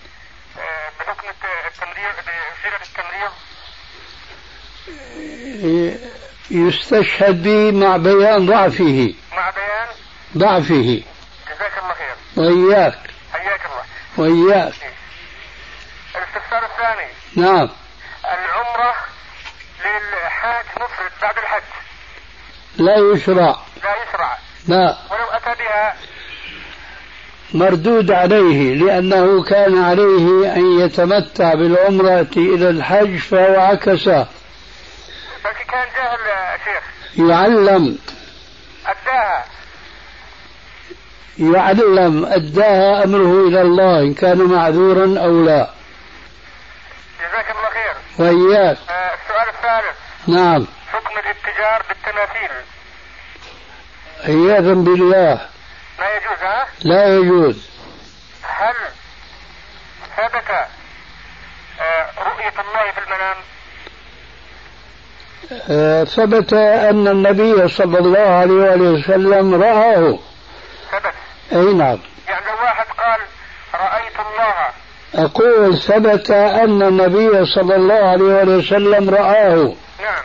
[0.62, 3.32] آه، بحكم الت- التمريض بصيغة التمريض؟
[6.52, 9.14] يستشهد به مع بيان ضعفه.
[9.34, 9.88] مع بيان؟
[10.38, 11.04] ضعفه.
[11.58, 12.16] جزاك الله خير.
[12.36, 13.00] وإياك.
[13.34, 13.84] حياك الله.
[14.18, 14.74] وإياك.
[16.16, 17.12] الاستفسار الثاني.
[17.36, 17.70] نعم.
[18.26, 18.96] العمرة
[19.86, 21.64] للحاج مفرد بعد الحج.
[22.78, 23.56] لا يشرع.
[23.84, 24.38] لا يشرع.
[24.68, 24.98] لا.
[25.12, 25.96] ولو أتى بها.
[27.54, 34.28] مردود عليه لأنه كان عليه أن يتمتع بالعمرة إلى الحج فهو عكسه.
[35.46, 36.84] بس كان جاهل يا شيخ.
[37.30, 37.98] يعلم.
[38.86, 39.46] أداها.
[41.40, 45.70] يعلم أداها أمره إلى الله إن كان معذورا أو لا.
[47.20, 47.96] جزاك الله خير.
[48.20, 48.78] وإياك.
[48.90, 49.98] آه، السؤال الثالث.
[50.28, 50.68] نعم.
[50.88, 52.52] حكم الاتجار بالتماثيل.
[54.24, 55.42] عياذا بالله.
[56.00, 57.70] ما يجوز ها؟ لا يجوز.
[58.44, 58.76] هل
[60.18, 60.50] ثبت
[61.80, 63.38] آه، رؤية الله في المنام؟
[65.70, 70.20] آه، ثبت أن النبي صلى الله عليه وآله وسلم رآه.
[70.92, 71.14] ثبت.
[71.52, 72.00] أي نعم.
[72.28, 73.20] يعني لو واحد قال
[73.74, 74.68] رأيت الله.
[75.16, 79.74] أقول ثبت أن النبي صلى الله عليه وسلم رآه.
[80.00, 80.24] نعم.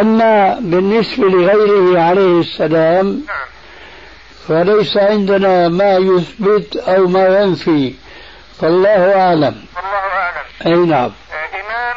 [0.00, 3.46] أما بالنسبة لغيره عليه السلام نعم.
[4.48, 7.94] فليس عندنا ما يثبت أو ما ينفي.
[8.60, 9.66] فالله أعلم.
[9.76, 10.46] والله أعلم.
[10.66, 11.12] أي نعم.
[11.54, 11.96] إمام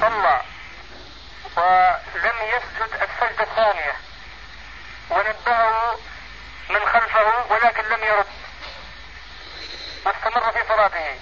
[0.00, 0.40] صلى
[1.56, 3.92] ولم يسجد السجدة الثانية.
[5.10, 5.96] ونبهه
[6.72, 8.26] من خلفه ولكن لم يرد.
[10.06, 11.16] واستمر في صلاته؟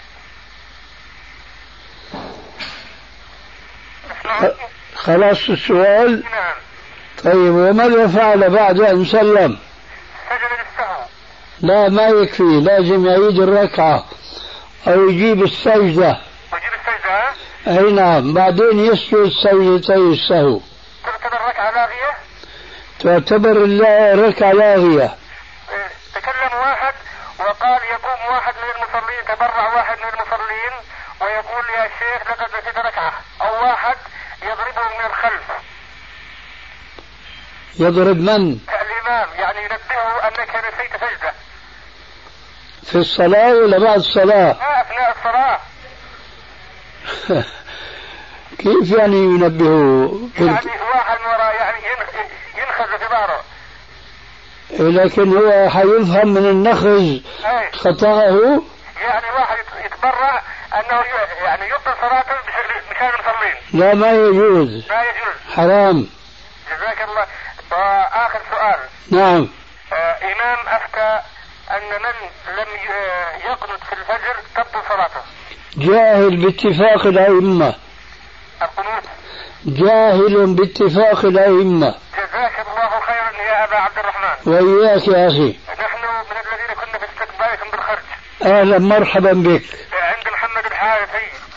[4.94, 6.24] خلاص السؤال.
[6.24, 6.54] نعم
[7.24, 9.58] طيب وماذا فعل بعد أن سلم؟
[10.30, 11.02] سجد للسهو.
[11.60, 12.42] لا ما يكفي.
[12.42, 14.04] لازم يعيد الركعة
[14.86, 16.20] أو يجيب السجدة.
[16.52, 17.32] ويجيب السجدة؟
[17.66, 18.34] أي نعم.
[18.34, 20.60] بعدين يسجد سجدتي السهو.
[21.04, 22.16] تعتبر ركعة لاغية؟
[23.00, 25.16] تعتبر الركعة لاغية
[25.70, 26.94] إيه، تكلم واحد
[27.38, 30.72] وقال يقوم واحد من المصلين تبرع واحد من المصلين
[31.20, 33.96] ويقول يا شيخ لقد نسيت ركعة أو واحد
[34.42, 35.42] يضربه من الخلف.
[37.78, 41.32] يضرب من؟ الإمام يعني ينبهه أنك نسيت سجدة
[42.82, 45.60] في الصلاة ولا بعد الصلاة؟ لا أثناء الصلاة.
[48.58, 53.40] كيف يعني ينبهه؟ يعني واحد وراء يعني ين- ينخز في ظهره
[55.04, 58.62] لكن هو حيفهم من النخز أي خطأه؟
[59.00, 60.42] يعني واحد يت- يتبرع
[60.74, 61.00] أنه
[63.72, 64.68] لا ما يجوز.
[64.88, 65.54] لا يجوز.
[65.56, 66.06] حرام.
[66.70, 67.26] جزاك الله.
[67.72, 68.78] وآخر سؤال.
[69.10, 69.48] نعم.
[69.92, 71.20] آه إمام أفتى
[71.70, 72.14] أن من
[72.58, 75.20] لم ي- يقنط في الفجر تبطل صلاته.
[75.76, 77.74] جاهل باتفاق الأئمة.
[78.62, 79.04] القنوت
[79.66, 81.94] جاهل باتفاق الأئمة.
[82.14, 84.52] جزاك الله خيرا يا أبا عبد الرحمن.
[84.52, 85.58] وإياك يا أخي.
[85.80, 87.98] نحن من الذين كنا في استقبالكم بالخرج.
[88.42, 89.62] أهلا مرحبا بك.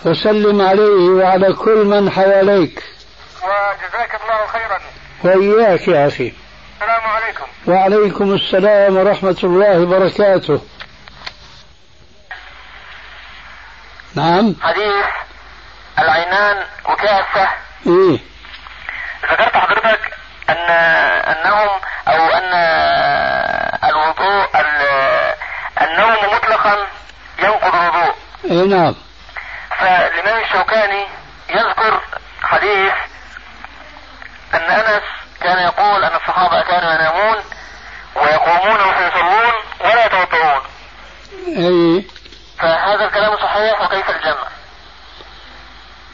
[0.06, 2.84] وسلم عليه وعلى كل من حواليك.
[3.43, 4.80] وجزاك الله خيرا.
[5.24, 6.34] وإياك يا أخي.
[6.82, 7.45] السلام عليكم.
[7.68, 10.62] وعليكم السلام ورحمة الله وبركاته.
[14.16, 14.56] نعم.
[14.62, 15.06] حديث
[15.99, 17.49] العينان وكاسة.
[17.88, 18.20] إيه.
[19.32, 20.14] ذكرت حضرتك
[20.49, 20.58] أن
[21.34, 21.70] أنهم
[22.08, 22.54] أو أن
[23.89, 25.34] الوضوء ال-
[25.82, 26.88] النوم مطلقا
[27.43, 28.14] ينقض الوضوء.
[28.45, 28.95] إيه نعم.
[29.84, 31.04] فالإمام الشوكاني
[31.50, 32.02] يذكر
[32.42, 32.94] حديث
[34.54, 35.04] أن أنس
[35.42, 37.44] كان يقول أن الصحابة كانوا ينامون
[38.16, 40.62] ويقومون ويصلون ولا يتوضؤون
[41.48, 42.04] إيه
[42.60, 44.48] فهذا الكلام صحيح وكيف الجمع؟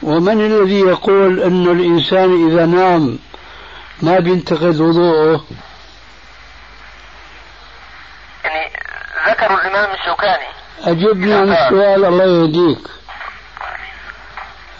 [0.02, 3.18] ومن الذي يقول أن الإنسان إذا نام
[4.02, 5.44] ما بينتقد وضوءه؟
[8.44, 8.72] يعني
[9.28, 10.46] ذكروا الإمام الشوكاني.
[10.84, 12.99] أجبني عن السؤال الله يهديك.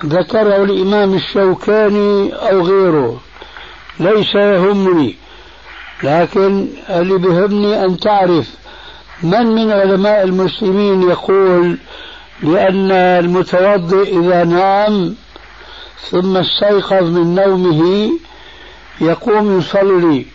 [0.05, 3.21] ذكره الإمام الشوكاني أو غيره.
[4.01, 5.17] ليس يهمني
[6.03, 8.47] لكن اللي بيهمني أن تعرف
[9.23, 11.79] من من علماء المسلمين يقول
[12.43, 15.17] بأن المتوضئ إذا نام
[16.11, 18.11] ثم استيقظ من نومه
[19.01, 20.27] يقوم يصلي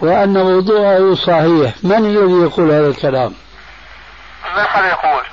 [0.00, 1.74] وأن وضوءه صحيح.
[1.82, 3.32] من الذي يقول هذا الكلام؟
[4.42, 5.24] حد يقول.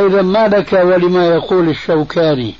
[0.00, 2.54] أيضا ما لك ولما يقول الشوكاني.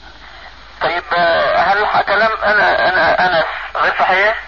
[0.85, 3.45] طيب آه، هل كلام أنا أنا أنس
[3.77, 4.41] غير صحيح؟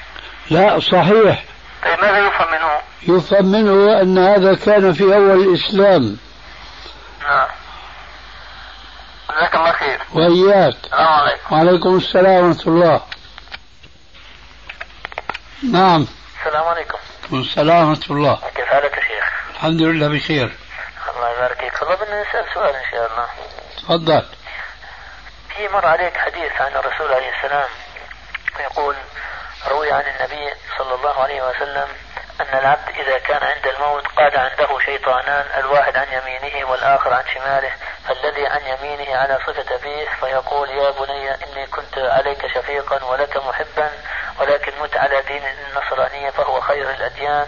[0.50, 1.44] لا صحيح.
[1.84, 6.16] طيب ماذا يفهم منه؟ يفهم منه أن هذا كان في أول الإسلام.
[7.22, 7.48] نعم.
[9.30, 10.00] جزاك الله خير.
[10.12, 10.74] وإياك.
[10.84, 11.54] السلام عليكم.
[11.54, 13.00] وعليكم السلام ورحمة الله.
[15.72, 16.06] نعم.
[16.40, 16.98] السلام عليكم.
[17.32, 18.38] السلام ورحمة الله.
[18.54, 20.52] كيف حالك يا شيخ؟ الحمد لله بخير.
[21.16, 21.82] الله يبارك فيك.
[21.82, 23.26] والله بدنا نسأل سؤال إن شاء الله.
[23.78, 24.35] تفضل.
[25.56, 27.68] في مر عليك حديث عن الرسول عليه السلام
[28.60, 28.96] يقول
[29.68, 31.88] روي عن النبي صلى الله عليه وسلم
[32.40, 37.72] أن العبد إذا كان عند الموت قاد عنده شيطانان الواحد عن يمينه والآخر عن شماله
[38.08, 43.90] فالذي عن يمينه على صفة أبيه فيقول يا بني إني كنت عليك شفيقا ولك محبا
[44.40, 47.46] ولكن مت على دين النصرانية فهو خير الأديان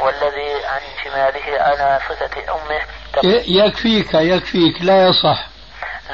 [0.00, 2.80] والذي عن شماله على صفة أمه
[3.46, 5.46] يكفيك يكفيك لا يصح.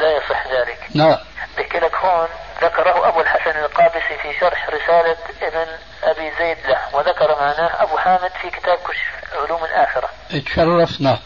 [0.00, 0.78] لا يصح ذلك.
[0.94, 1.18] نعم.
[1.58, 2.28] بحكي لك هون
[2.62, 5.66] ذكره أبو الحسن القابسي في شرح رسالة ابن
[6.02, 10.08] أبي زيد له وذكر معناه أبو حامد في كتاب كشف علوم الآخرة.
[10.30, 11.18] تشرفنا.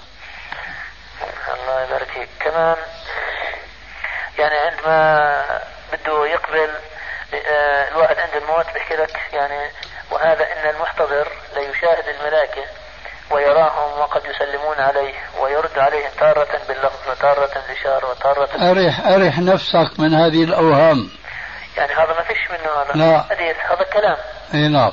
[1.55, 2.29] الله يبارك فيك.
[2.41, 2.77] كمان
[4.39, 5.61] يعني عندما
[5.93, 6.71] بده يقبل
[7.35, 9.71] آه، الواحد عند الموت بيحكي لك يعني
[10.11, 12.65] وهذا إن المحتضر ليشاهد الملائكة
[13.31, 20.15] ويراهم وقد يسلمون عليه ويرد عليهم تارة باللفظ وتارة بالإشارة وتارة أرح أرح نفسك من
[20.15, 21.11] هذه الأوهام.
[21.77, 23.23] يعني هذا ما فيش منه هذا لا.
[23.23, 24.17] حديث هذا كلام.
[24.55, 24.93] إي نعم.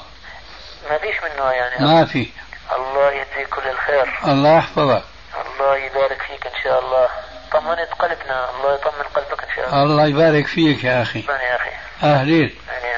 [0.89, 1.85] ما فيش منه يعني.
[1.85, 2.29] ما في.
[2.75, 4.19] الله يجزيك كل الخير.
[4.27, 5.03] الله يحفظك.
[5.45, 7.07] الله يبارك فيك إن شاء الله.
[7.51, 8.49] طمنت قلبنا.
[8.49, 9.83] الله يطمن قلبك إن شاء الله.
[9.83, 11.21] الله يبارك فيك يا أخي.
[11.21, 11.69] شكرا يا أخي.
[12.03, 12.55] أهلين.
[12.69, 12.95] أهلين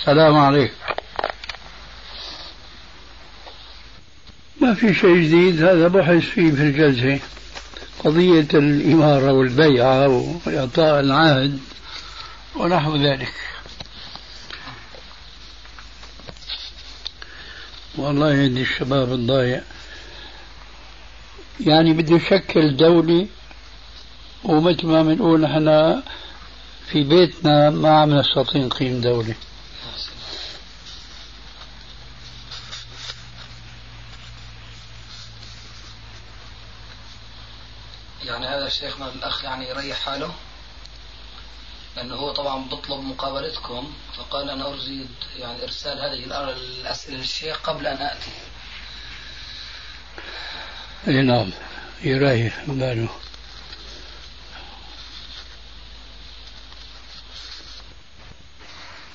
[0.00, 0.74] السلام عليكم.
[4.60, 7.20] ما في شيء جديد هذا بحث فيه في الجلسة.
[8.04, 10.08] قضية الإمارة والبيعة
[10.46, 11.58] وإعطاء العهد
[12.56, 13.34] ونحو ذلك.
[17.96, 19.62] والله يدي الشباب الضايع.
[21.60, 23.26] يعني بده يشكل دولة
[24.44, 26.02] ومثل ما بنقول نحن
[26.86, 29.34] في بيتنا ما عم نستطيع نقيم دولة
[38.24, 40.34] يعني هذا شيخنا الأخ يعني يريح حاله.
[41.96, 47.96] لأنه هو طبعا بطلب مقابلتكم فقال أنا أريد يعني إرسال هذه الأسئلة للشيخ قبل أن
[47.96, 48.30] آتي.
[51.08, 51.50] إي نعم
[52.02, 53.08] يريح باله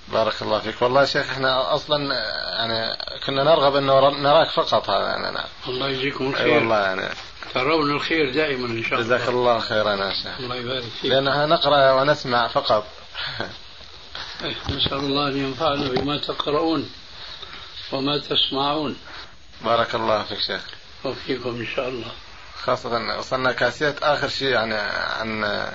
[0.08, 0.82] بارك الله فيك.
[0.82, 2.14] والله يا شيخ إحنا أصلا
[2.58, 7.10] يعني كنا نرغب إنه نراك فقط هذا يعني نعم الله يجزيكم الخير أي والله يعني
[7.54, 9.18] ترون الخير دائما إن شاء الله.
[9.18, 10.40] جزاك الله خيرا يا شيخ.
[10.40, 11.12] الله يبارك فيك.
[11.12, 12.88] لأنها نقرأ ونسمع فقط.
[14.44, 16.92] إيه، نسأل الله أن ينفعنا بما تقرؤون
[17.92, 18.98] وما تسمعون.
[19.62, 20.62] بارك الله فيك شيخ.
[21.04, 22.12] وفيكم إن شاء الله.
[22.64, 25.68] خاصة وصلنا كاسيت آخر شيء يعني عن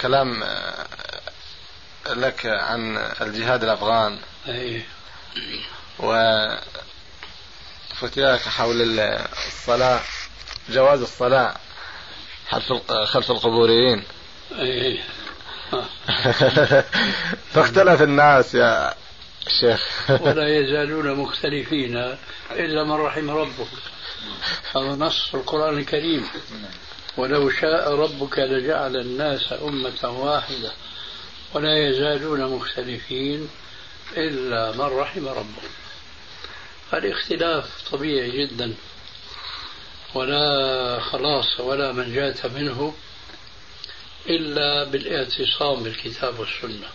[0.00, 0.44] كلام
[2.06, 4.18] لك عن الجهاد الأفغان.
[4.48, 4.86] أيه.
[8.00, 9.00] وفتياك حول
[9.46, 10.00] الصلاة.
[10.72, 11.54] جواز الصلاة
[12.50, 14.04] خلف خلف القبوريين.
[14.58, 15.00] أيه.
[17.52, 18.94] فاختلف الناس يا
[19.60, 20.10] شيخ.
[20.24, 22.16] ولا يزالون مختلفين
[22.50, 23.68] إلا من رحم ربك.
[24.76, 26.26] هذا نص في القرآن الكريم.
[27.16, 30.72] ولو شاء ربك لجعل الناس أمة واحدة.
[31.54, 33.48] ولا يزالون مختلفين
[34.16, 35.70] إلا من رحم ربك.
[36.90, 38.74] فالاختلاف طبيعي جدا.
[40.14, 42.94] ولا خلاص ولا منجاة منه
[44.26, 46.88] إلا بالاعتصام بالكتاب والسنة.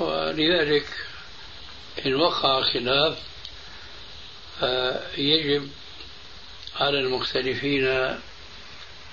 [0.00, 0.86] ولذلك
[2.06, 3.18] إن وقع خلاف
[5.18, 5.70] يجب
[6.76, 8.16] على المختلفين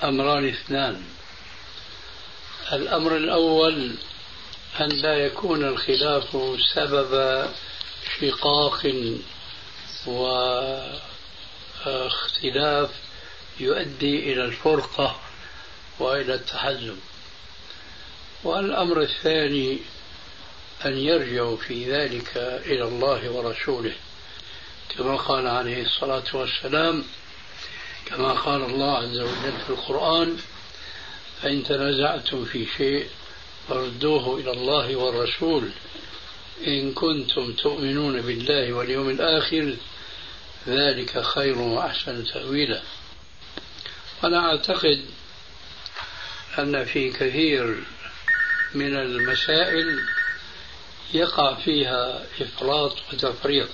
[0.03, 1.03] أمران اثنان.
[2.73, 3.95] الأمر الأول
[4.82, 6.38] أن لا يكون الخلاف
[6.75, 7.45] سبب
[8.19, 8.82] شقاق
[11.86, 12.89] واختلاف
[13.59, 15.19] يؤدي إلى الفرقة
[15.99, 16.97] وإلى التحزب
[18.43, 19.80] والأمر الثاني
[20.86, 23.95] أن يرجعوا في ذلك إلى الله ورسوله.
[24.97, 27.03] كما قال عليه الصلاة والسلام
[28.05, 30.38] كما قال الله عز وجل في القرآن
[31.41, 33.07] فإن تنازعتم في شيء
[33.69, 35.69] فردوه إلى الله والرسول.
[36.67, 39.75] إن كنتم تؤمنون بالله واليوم الآخر
[40.68, 42.82] ذلك خير وأحسن تأويلا.
[44.24, 45.05] وأنا أعتقد
[46.60, 47.84] أن في كثير
[48.74, 49.99] من المسائل
[51.14, 53.70] يقع فيها إفراط وتفريط.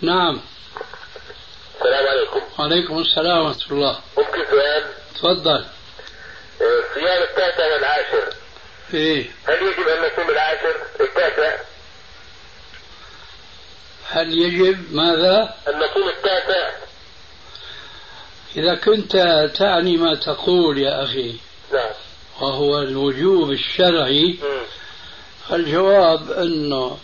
[0.00, 0.40] نعم.
[1.76, 2.40] السلام عليكم.
[2.58, 4.00] وعليكم السلام ورحمة الله.
[4.18, 5.66] ممكن سؤال؟ تفضل.
[6.94, 8.34] صيام التاسع والعاشر.
[8.94, 9.30] إيه.
[9.48, 11.56] هل يجب أن نصوم العاشر؟ التاسع؟
[14.08, 16.70] هل يجب ماذا؟ أن نصوم التاسع
[18.56, 19.16] إذا كنت
[19.58, 21.36] تعني ما تقول يا أخي
[21.72, 21.90] نعم.
[22.40, 24.38] وهو الوجوب الشرعي
[25.52, 26.98] الجواب أنه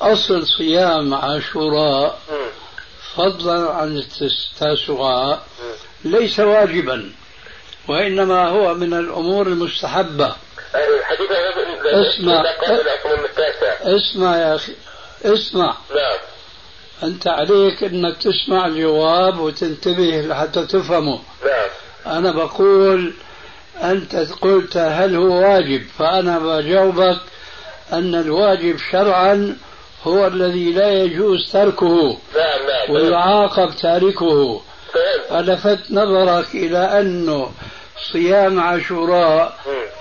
[0.00, 2.18] أصل صيام عاشوراء
[3.14, 5.46] فضلا عن التاسعاء
[6.04, 7.12] ليس واجبا
[7.88, 10.36] وإنما هو من الأمور المستحبة.
[11.84, 12.42] اسمع
[13.82, 14.72] اسمع يا أخي.
[15.24, 15.76] اسمع.
[15.90, 16.18] نعم.
[17.02, 21.18] أنت عليك أنك تسمع الجواب وتنتبه لحتى تفهمه.
[21.44, 22.16] نعم.
[22.18, 23.14] أنا بقول
[23.82, 27.20] أنت قلت هل هو واجب؟ فأنا بجاوبك
[27.92, 29.56] أن الواجب شرعا
[30.04, 32.90] هو الذي لا يجوز تركه نعم نعم.
[32.90, 34.60] ويعاقب تاركه.
[34.94, 37.50] فهمت ألفت نظرك إلى أنه
[38.12, 39.58] صيام عاشوراء.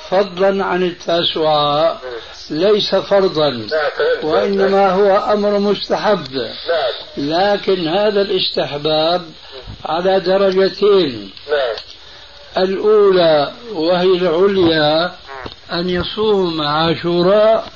[0.10, 2.02] فضلا عن التاسعاء
[2.50, 3.68] ليس فرضا
[4.24, 6.28] وإنما هو أمر مستحب.
[7.18, 9.22] لكن هذا الاستحباب
[9.86, 11.32] على درجتين.
[12.58, 15.12] الأولى وهي العليا
[15.72, 17.68] أن يصوم عاشوراء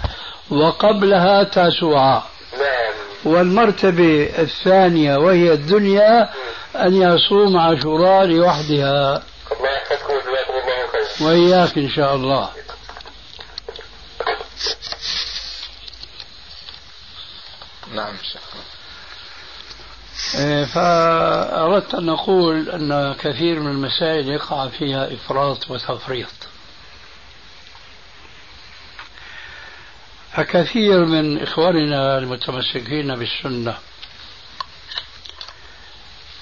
[0.49, 2.23] وقبلها تاسوعاء.
[2.59, 2.93] نعم
[3.25, 6.29] والمرتبة الثانية وهي الدنيا
[6.75, 9.23] أن يصوم عاشوراء لوحدها.
[9.51, 12.51] الله وإياك إن شاء الله.
[17.93, 18.13] نعم
[20.35, 26.27] إيه، فأردت أن أقول أن كثير من المسائل يقع فيها إفراط وتفريط.
[30.33, 33.77] فكثير من إخواننا المتمسكين بالسنة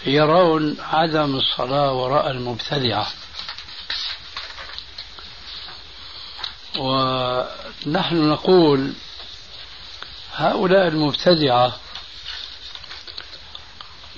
[0.05, 3.07] يرون عدم الصلاة وراء المبتدعة.
[6.77, 8.93] ونحن نقول
[10.35, 11.75] هؤلاء المبتدعة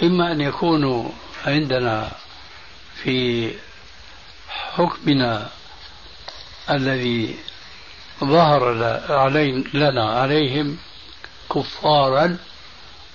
[0.04, 1.10] إما أن يكونوا
[1.46, 2.12] عندنا
[3.04, 3.52] في
[4.50, 5.50] حكمنا
[6.70, 7.40] الذي
[8.24, 8.74] ظهر
[9.74, 10.78] لنا عليهم
[11.56, 12.38] كفارا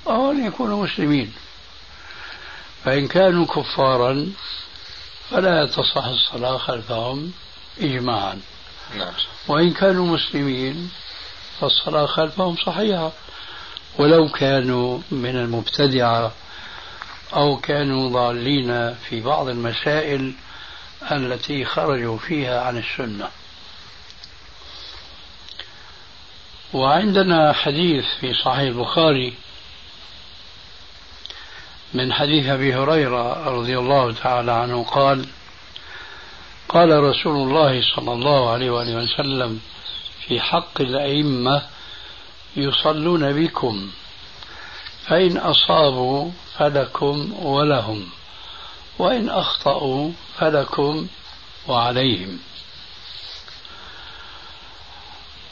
[0.07, 1.33] أو أن يكونوا مسلمين.
[2.85, 4.33] فإن كانوا كفارا
[5.31, 7.33] فلا تصح الصلاة خلفهم
[7.81, 8.41] إجماعا.
[8.99, 9.13] نعم.
[9.49, 10.91] وإن كانوا مسلمين
[11.61, 13.13] فالصلاة خلفهم صحيحة.
[13.99, 16.33] ولو كانوا من المبتدعة
[17.35, 20.35] أو كانوا ضالين في بعض المسائل
[21.13, 23.29] التي خرجوا فيها عن السنة.
[26.73, 29.35] وعندنا حديث في صحيح البخاري
[31.95, 35.27] من حديث أبي هريرة رضي الله تعالى عنه قال
[36.69, 39.61] قال رسول الله صلى الله عليه وآله وسلم
[40.27, 41.63] في حق الأئمة
[42.57, 43.91] يصلون بكم
[45.07, 48.07] فإن أصابوا فلكم ولهم
[48.99, 51.07] وإن أخطأوا فلكم
[51.69, 52.39] وعليهم.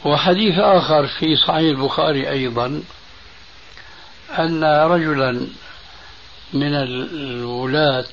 [0.05, 2.83] وحديث آخر في صحيح البخاري أيضا
[4.39, 5.47] أن رجلا
[6.53, 8.05] من الولاة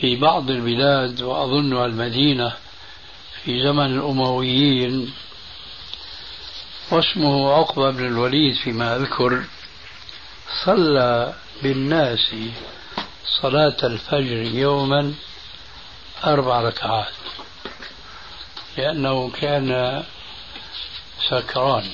[0.00, 2.52] في بعض البلاد وأظن المدينة
[3.44, 5.12] في زمن الأمويين
[6.90, 9.44] واسمه عقبة بن الوليد فيما أذكر
[10.64, 12.34] صلى بالناس
[13.42, 15.14] صلاة الفجر يوما
[16.24, 17.12] أربع ركعات
[18.76, 20.02] لأنه كان
[21.28, 21.84] سكران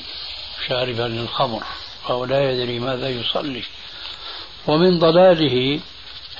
[0.69, 1.63] شاربا للخمر
[2.05, 3.63] فهو لا يدري ماذا يصلي.
[4.67, 5.81] ومن ضلاله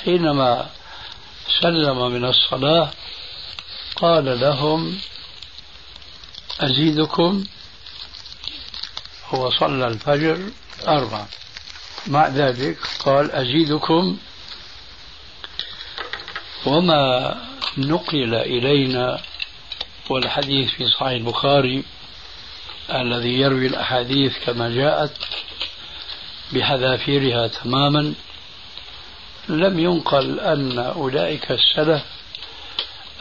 [0.05, 0.71] حينما
[1.61, 2.91] سلم من الصلاة
[3.97, 4.99] قال لهم
[6.61, 7.45] أزيدكم.
[9.29, 10.51] هو صلى الفجر
[10.89, 11.29] أربعة.
[12.07, 14.19] مع ذلك قال أزيدكم.
[16.67, 17.37] وما
[17.79, 19.21] نقل إلينا
[20.11, 21.85] والحديث في صحيح البخاري
[22.91, 25.13] الذي يروي الأحاديث كما جاءت.
[26.53, 28.15] بحذافيرها تماما
[29.49, 32.03] لم ينقل أن أولئك السلف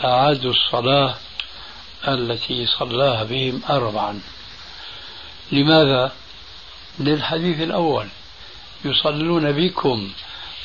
[0.03, 1.15] أعادوا الصلاة
[2.07, 4.21] التي صلاها بهم أربعا.
[5.51, 6.11] لماذا؟
[6.99, 8.07] للحديث الأول
[8.85, 10.11] يصلون بكم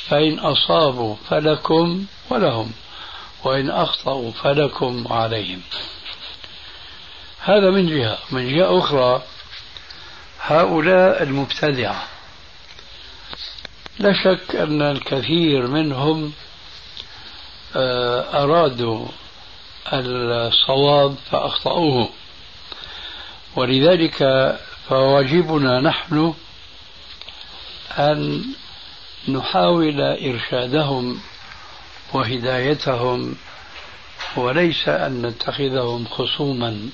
[0.08, 2.72] فإن أصابوا فلكم ولهم
[3.44, 5.60] وإن أخطأوا فلكم عليهم.
[7.40, 8.18] هذا من جهة.
[8.30, 9.22] من جهة أخرى
[10.40, 12.13] هؤلاء المبتدعة
[13.98, 16.32] لا شك أن الكثير منهم
[18.34, 19.06] أرادوا
[19.92, 22.08] الصواب فأخطأوه.
[23.56, 24.18] ولذلك
[24.88, 26.34] فواجبنا نحن
[27.98, 28.44] أن
[29.28, 31.20] نحاول إرشادهم
[32.12, 33.36] وهدايتهم
[34.36, 36.90] وليس أن نتخذهم خصوما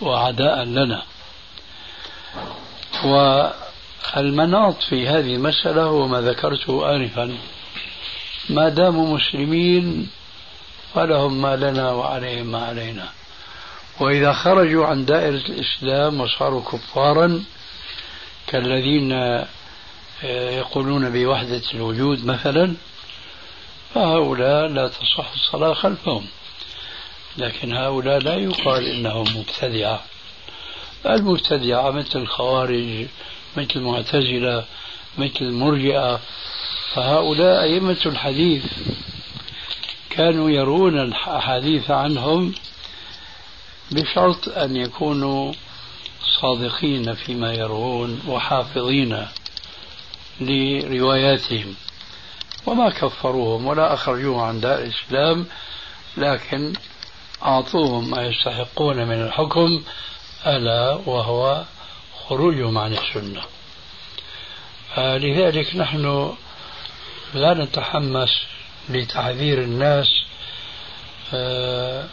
[0.00, 1.02] وعداء لنا.
[4.16, 7.38] والمناط في هذه المسألة هو ما ذكرته آنفا.
[8.50, 10.10] ما داموا مسلمين
[10.94, 13.08] فلهم ما لنا وعليهم ما علينا.
[14.00, 17.44] وإذا خرجوا عن دائرة الإسلام وصاروا كفارا
[18.46, 19.42] كالذين
[20.58, 22.74] يقولون بوحدة الوجود مثلا
[23.94, 26.26] فهؤلاء لا تصح الصلاة خلفهم.
[27.36, 30.04] لكن هؤلاء لا يقال إنهم مبتدعة.
[31.06, 33.06] المبتدعة مثل الخوارج
[33.56, 34.64] مثل المعتزلة
[35.18, 36.20] مثل المرجئة.
[36.94, 38.64] فهؤلاء أئمة الحديث
[40.10, 42.54] كانوا يرون الأحاديث عنهم
[43.90, 45.52] بشرط أن يكونوا
[46.40, 49.26] صادقين فيما يروون وحافظين
[50.40, 51.74] لرواياتهم.
[52.66, 55.46] وما كفروهم ولا أخرجوهم عن دار الإسلام
[56.16, 56.72] لكن
[57.42, 59.82] أعطوهم ما يستحقون من الحكم
[60.46, 61.64] ألا وهو
[62.28, 63.42] خروجهم عن السنة.
[64.98, 66.34] لذلك نحن
[67.34, 68.42] لا نتحمس
[68.88, 70.06] لتحذير الناس
[71.34, 72.04] آه،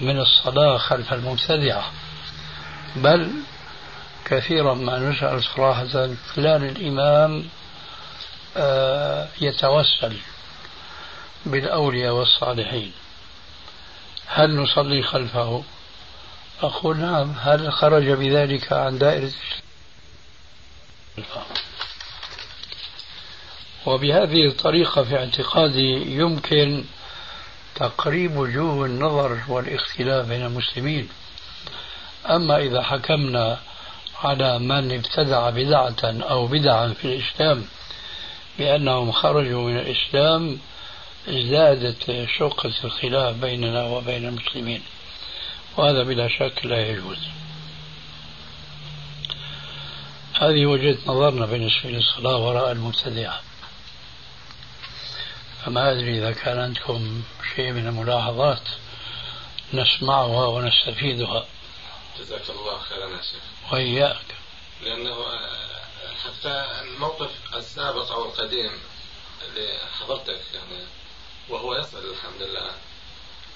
[0.00, 1.92] من الصلاة خلف المبتدعة.
[2.96, 3.30] بل
[4.24, 7.44] كثيرا ما نسأل صراحة فلان الإمام
[8.56, 10.16] آه، يتوسل
[11.46, 12.92] بالأولياء والصالحين.
[14.26, 15.62] هل نصلي خلفه؟
[16.62, 19.30] أقول نعم هل خرج بذلك عن دائرة
[23.86, 26.84] وبهذه الطريقة في اعتقادي يمكن
[27.74, 31.08] تقريب وجوه النظر والاختلاف بين المسلمين.
[32.26, 33.58] أما إذا حكمنا
[34.22, 37.64] على من ابتدع بدعة أو بدعا في الإسلام
[38.58, 40.58] بأنهم خرجوا من الإسلام
[41.28, 44.82] ازدادت شقة الخلاف بيننا وبين المسلمين.
[45.76, 47.18] وهذا بلا شك لا يجوز.
[50.34, 53.40] هذه وجهة نظرنا بالنسبة للصلاة وراء المبتدعة
[55.64, 57.22] فما أدري إذا كان عندكم
[57.56, 58.62] شيء من الملاحظات
[59.74, 61.46] نسمعها ونستفيدها.
[62.18, 63.72] جزاك الله خيرا يا شيخ.
[63.72, 64.26] وإياك.
[64.82, 65.16] لأنه
[66.24, 68.72] حتى الموقف السابق أو القديم
[69.48, 70.84] اللي حضرتك يعني
[71.48, 72.70] وهو يصل الحمد لله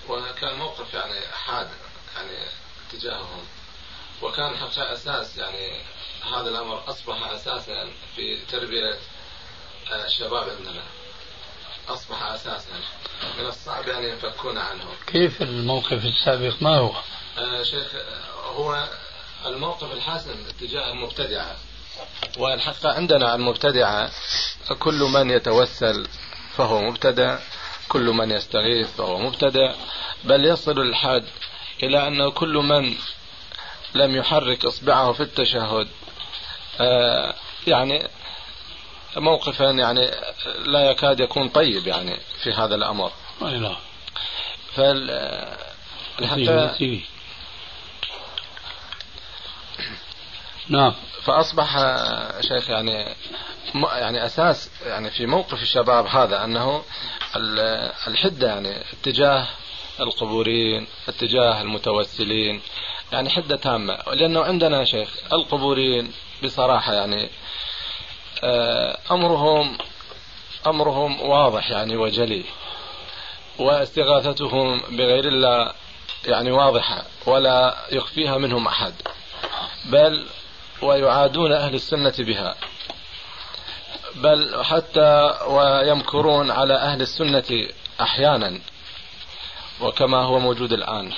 [0.08, 1.68] وكان موقف يعني حاد
[2.16, 2.48] يعني
[2.92, 3.44] تجاههم
[4.22, 5.80] وكان حتى أساس يعني
[6.32, 8.98] هذا الأمر أصبح أساسا في تربية
[9.92, 10.82] الشباب عندنا.
[11.88, 12.80] أصبح أساسا.
[13.38, 14.84] من الصعب يعني ينفكون عنه.
[15.06, 16.92] كيف الموقف السابق؟ ما هو؟
[17.38, 17.94] آه شيخ
[18.44, 18.88] هو
[19.46, 21.56] الموقف الحاسم تجاه المبتدعة.
[22.38, 24.10] والحق عندنا المبتدعة
[24.78, 26.08] كل من يتوسل
[26.56, 27.38] فهو مبتدع
[27.88, 29.74] كل من يستغيث فهو مبتدع.
[30.24, 31.24] بل يصل الحد
[31.82, 32.94] إلى أنه كل من
[33.94, 35.88] لم يحرك إصبعه في التشهد
[36.80, 37.34] آه،
[37.66, 38.08] يعني
[39.16, 40.10] موقفا يعني
[40.66, 43.12] لا يكاد يكون طيب يعني في هذا الأمر.
[43.40, 43.76] نعم.
[44.74, 45.10] فال
[46.24, 46.70] حتى
[50.68, 50.94] نعم.
[51.22, 51.76] فأصبح
[52.40, 53.14] شيخ يعني
[53.74, 56.84] يعني أساس يعني في موقف الشباب هذا أنه
[58.06, 59.46] الحدة يعني اتجاه
[60.00, 62.60] القبورين اتجاه المتوسلين
[63.12, 63.98] يعني حدة تامة.
[64.12, 66.12] لأنه عندنا شيخ القبورين
[66.44, 67.28] بصراحة يعني
[68.44, 69.78] آه، أمرهم
[70.66, 72.44] أمرهم واضح يعني وجلي
[73.58, 75.72] واستغاثتهم بغير الله
[76.26, 78.94] يعني واضحة ولا يخفيها منهم أحد
[79.84, 80.26] بل
[80.82, 82.54] ويعادون أهل السنة بها
[84.14, 87.68] بل حتى ويمكرون على أهل السنة
[88.00, 88.60] أحيانا.
[89.80, 91.12] وكما هو موجود الآن.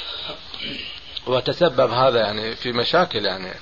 [1.27, 3.55] وتسبب هذا يعني في مشاكل يعني.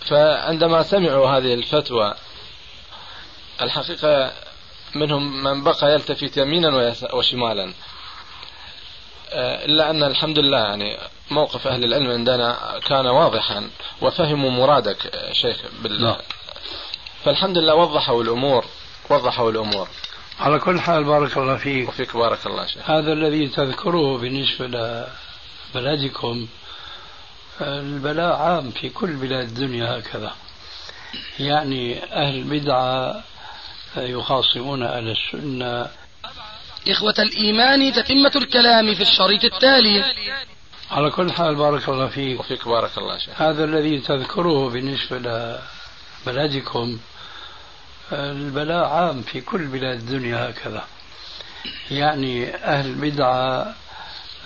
[0.00, 2.14] فعندما سمعوا هذه الفتوى
[3.62, 4.32] الحقيقة
[4.94, 7.72] منهم من بقى يلتفت يمينا وشمالا.
[9.34, 10.98] إلا أن الحمد لله يعني
[11.30, 13.70] موقف أهل العلم عندنا كان واضحا
[14.00, 16.20] وفهموا مرادك شيخ بالله نعم.
[17.24, 18.64] فالحمد لله وضحوا الأمور
[19.10, 19.88] وضحوا الأمور.
[20.40, 21.88] على كل حال بارك الله فيك.
[21.88, 22.90] وفيك بارك الله شيخ.
[22.90, 24.66] هذا الذي تذكره بالنسبة
[25.74, 26.46] لبلدكم
[27.60, 30.32] البلاء عام في كل بلاد الدنيا هكذا.
[31.38, 33.22] يعني أهل البدعة
[33.96, 35.90] يخاصمون أهل السنة.
[36.88, 40.04] إخوة الإيمان تتمة الكلام في الشريط التالي.
[40.90, 42.40] على كل حال بارك الله فيك.
[42.40, 43.42] وفيك بارك الله شيخ.
[43.42, 45.18] هذا الذي تذكره بالنسبة
[46.26, 46.98] لبلدكم
[48.12, 50.84] البلاء عام في كل بلاد الدنيا هكذا.
[51.90, 53.74] يعني أهل البدعة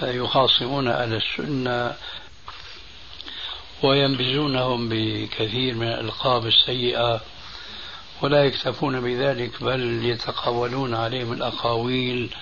[0.03, 1.95] يخاصمون أهل السنة
[3.83, 7.21] وينبذونهم بكثير من الألقاب السيئة
[8.23, 12.35] ولا يكتفون بذلك بل يتقولون عليهم الأقاويل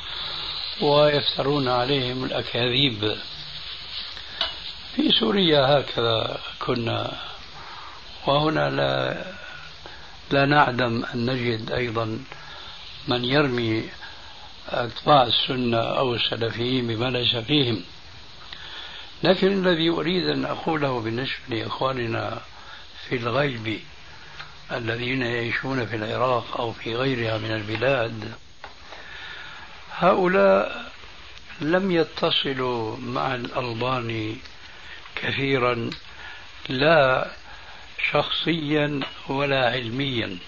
[0.80, 3.16] ويفترون عليهم الأكاذيب.
[4.96, 7.12] في سوريا هكذا كنا
[8.26, 9.24] وهنا لا
[10.30, 12.18] لا نعدم أن نجد أيضا
[13.08, 13.88] من يرمي
[14.68, 17.84] أتباع السنة أو السلفيين بما ليس فيهم.
[19.22, 22.40] لكن الذي أريد أن أقوله بالنسبة لإخواننا
[23.08, 23.80] في الغيب
[24.72, 28.34] الذين يعيشون في العراق أو في غيرها من البلاد
[29.90, 30.92] هؤلاء
[31.60, 34.36] لم يتصلوا مع الألباني
[35.16, 35.90] كثيرا
[36.68, 37.30] لا
[38.12, 40.38] شخصيا ولا علميا.